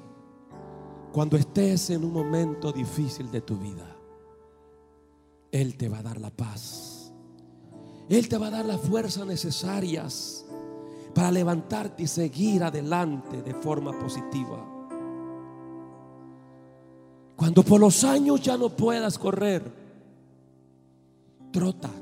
[1.17, 3.97] cuando estés en un momento difícil de tu vida.
[5.51, 7.11] Él te va a dar la paz.
[8.11, 10.45] Él te va a dar las fuerzas necesarias
[11.15, 14.63] para levantarte y seguir adelante de forma positiva.
[17.35, 19.73] Cuando por los años ya no puedas correr,
[21.51, 21.93] trota.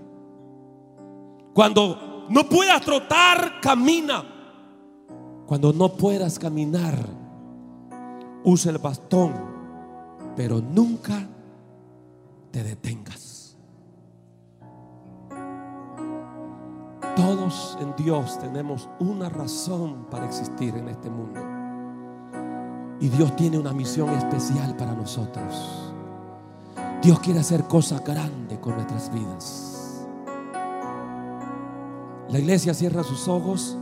[1.55, 4.25] Cuando no puedas trotar, camina.
[5.47, 7.23] Cuando no puedas caminar,
[8.45, 9.33] usa el bastón,
[10.37, 11.27] pero nunca
[12.51, 13.57] te detengas.
[17.17, 21.41] Todos en Dios tenemos una razón para existir en este mundo.
[23.01, 25.93] Y Dios tiene una misión especial para nosotros.
[27.03, 30.07] Dios quiere hacer cosas grandes con nuestras vidas.
[32.29, 33.79] La iglesia cierra sus ojos.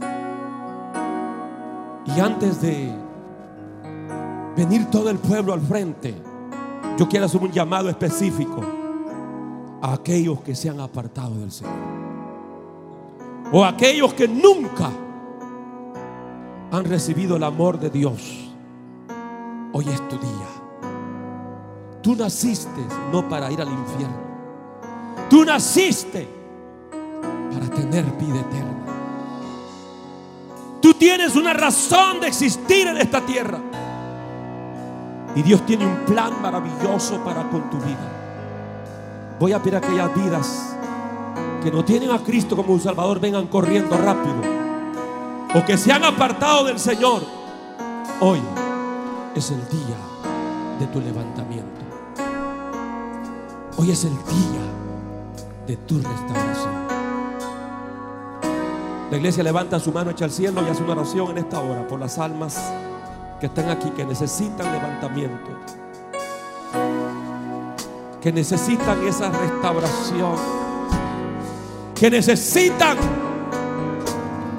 [2.04, 2.92] Y antes de
[4.56, 6.14] venir todo el pueblo al frente,
[6.98, 8.60] yo quiero hacer un llamado específico
[9.80, 11.72] a aquellos que se han apartado del Señor.
[13.52, 14.90] O a aquellos que nunca
[16.70, 18.50] han recibido el amor de Dios.
[19.72, 20.48] Hoy es tu día.
[22.02, 22.80] Tú naciste
[23.12, 24.16] no para ir al infierno.
[25.28, 26.28] Tú naciste
[27.52, 28.72] para tener vida eterna.
[30.80, 33.58] Tú tienes una razón de existir en esta tierra.
[35.34, 39.36] Y Dios tiene un plan maravilloso para con tu vida.
[39.38, 40.76] Voy a pedir a aquellas vidas
[41.62, 44.36] que no tienen a Cristo como un Salvador vengan corriendo rápido.
[45.54, 47.22] O que se han apartado del Señor.
[48.20, 48.40] Hoy
[49.34, 49.96] es el día
[50.78, 51.80] de tu levantamiento.
[53.78, 54.62] Hoy es el día
[55.66, 56.82] de tu restauración.
[59.10, 61.86] La iglesia levanta su mano, echa al cielo y hace una oración en esta hora
[61.86, 62.72] por las almas
[63.42, 65.50] que están aquí, que necesitan levantamiento,
[68.20, 70.36] que necesitan esa restauración,
[71.92, 72.96] que necesitan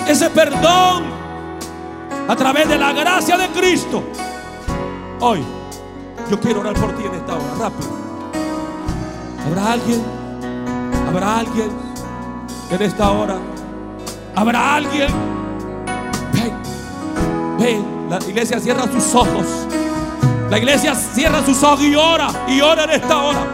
[0.06, 1.06] ese perdón
[2.28, 4.04] a través de la gracia de Cristo.
[5.22, 5.42] Hoy
[6.30, 7.90] Yo quiero orar por ti en esta hora, rápido.
[9.46, 10.02] ¿Habrá alguien?
[11.08, 11.70] ¿Habrá alguien
[12.70, 13.38] en esta hora?
[14.36, 15.08] ¿Habrá alguien?
[16.34, 16.73] Ven,
[17.60, 18.10] ven.
[18.10, 19.46] La iglesia cierra sus ojos.
[20.50, 22.30] La iglesia cierra sus ojos y ora.
[22.48, 23.48] Y ora en esta hora.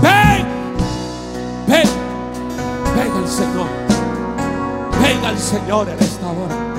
[0.00, 0.46] Ven,
[1.66, 1.88] ven,
[2.96, 3.66] ven al Señor.
[5.02, 6.72] Ven al Señor en esta hora.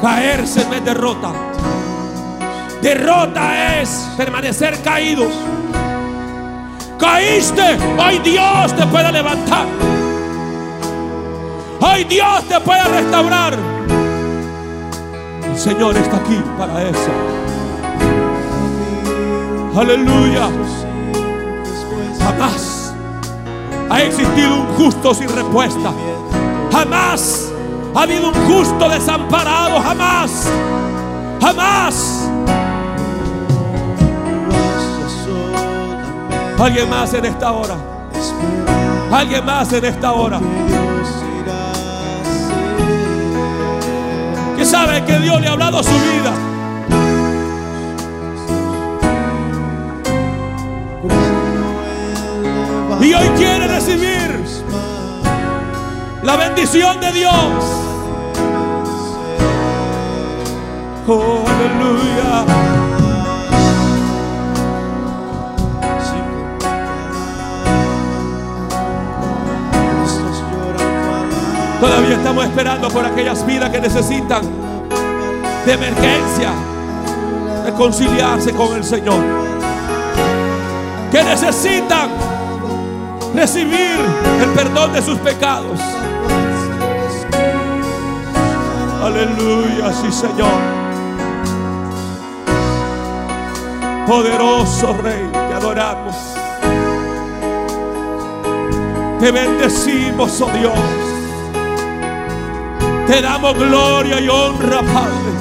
[0.00, 1.32] Caerse es derrota.
[2.80, 5.32] Derrota es permanecer caídos.
[7.00, 9.66] Caíste, hoy Dios te puede levantar.
[11.80, 13.54] Hoy Dios te puede restaurar.
[15.44, 17.10] El Señor está aquí para eso.
[19.74, 20.50] Aleluya.
[22.18, 22.94] Jamás
[23.88, 25.92] ha existido un justo sin respuesta.
[26.70, 27.50] Jamás
[27.94, 29.80] ha habido un justo desamparado.
[29.80, 30.48] Jamás.
[31.40, 32.19] Jamás.
[36.60, 37.74] Alguien más en esta hora.
[39.10, 40.38] Alguien más en esta hora.
[44.58, 46.34] Que sabe que Dios le ha hablado a su vida.
[53.00, 54.44] Y hoy quiere recibir
[56.22, 57.64] la bendición de Dios.
[61.08, 62.99] Oh, aleluya.
[71.80, 74.42] Todavía estamos esperando por aquellas vidas que necesitan
[75.64, 76.52] de emergencia
[77.64, 79.22] reconciliarse con el Señor.
[81.10, 82.10] Que necesitan
[83.34, 83.98] recibir
[84.42, 85.80] el perdón de sus pecados.
[89.02, 90.80] Aleluya, sí Señor.
[94.06, 96.16] Poderoso Rey, te adoramos.
[99.18, 101.09] Te bendecimos, oh Dios.
[103.10, 105.32] Te damos gloria y honra, Padre.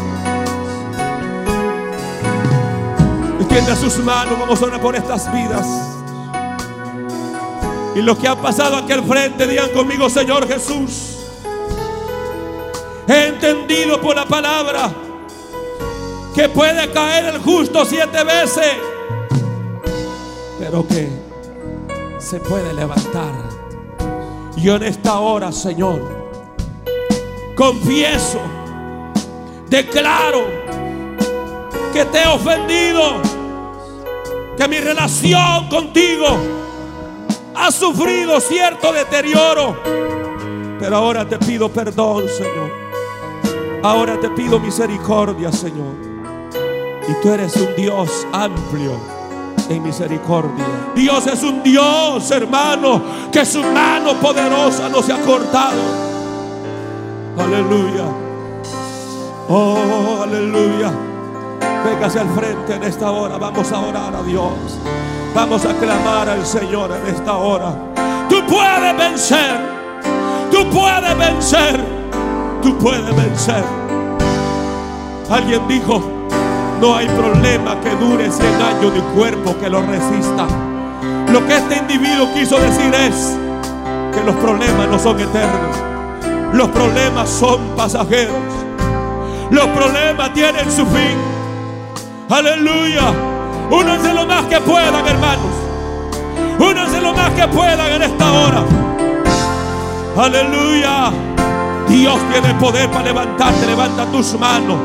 [3.42, 5.68] Extienda sus manos, vamos a orar por estas vidas.
[7.96, 11.20] Y los que han pasado aquí al frente, digan conmigo, Señor Jesús.
[13.08, 14.92] He entendido por la palabra
[16.34, 18.78] que puede caer el justo siete veces,
[20.58, 21.08] pero que
[22.18, 23.32] se puede levantar.
[24.58, 26.19] Y en esta hora, Señor
[27.60, 28.40] confieso,
[29.68, 30.46] declaro
[31.92, 33.22] que te he ofendido,
[34.56, 36.26] que mi relación contigo
[37.56, 39.76] ha sufrido cierto deterioro,
[40.80, 42.72] pero ahora te pido perdón, Señor.
[43.84, 45.96] Ahora te pido misericordia, Señor.
[47.10, 48.94] Y tú eres un Dios amplio
[49.70, 50.66] en misericordia.
[50.96, 53.02] Dios es un Dios, hermano,
[53.34, 56.10] que su mano poderosa no se ha cortado.
[57.40, 58.06] Aleluya.
[59.48, 60.92] Oh, aleluya.
[61.86, 63.38] Véngase al frente en esta hora.
[63.38, 64.80] Vamos a orar a Dios.
[65.34, 67.74] Vamos a clamar al Señor en esta hora.
[68.30, 69.58] Tú puedes vencer.
[70.52, 71.80] Tú puedes vencer.
[72.62, 73.64] Tú puedes vencer.
[75.30, 76.02] Alguien dijo,
[76.82, 80.48] no hay problema que dure 100 años de cuerpo que lo resista.
[81.32, 83.38] Lo que este individuo quiso decir es
[84.14, 85.99] que los problemas no son eternos.
[86.54, 88.36] Los problemas son pasajeros.
[89.52, 91.18] Los problemas tienen su fin.
[92.30, 93.12] Aleluya.
[93.72, 95.52] Únanse lo más que puedan, hermanos.
[96.60, 98.64] Únanse lo más que puedan en esta hora.
[100.18, 101.12] Aleluya.
[101.88, 103.66] Dios tiene poder para levantarte.
[103.66, 104.78] Levanta tus manos.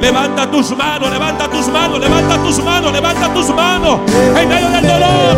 [0.00, 4.00] Levanta tus manos, levanta tus manos, levanta tus manos, levanta tus manos.
[4.36, 5.36] En medio del dolor.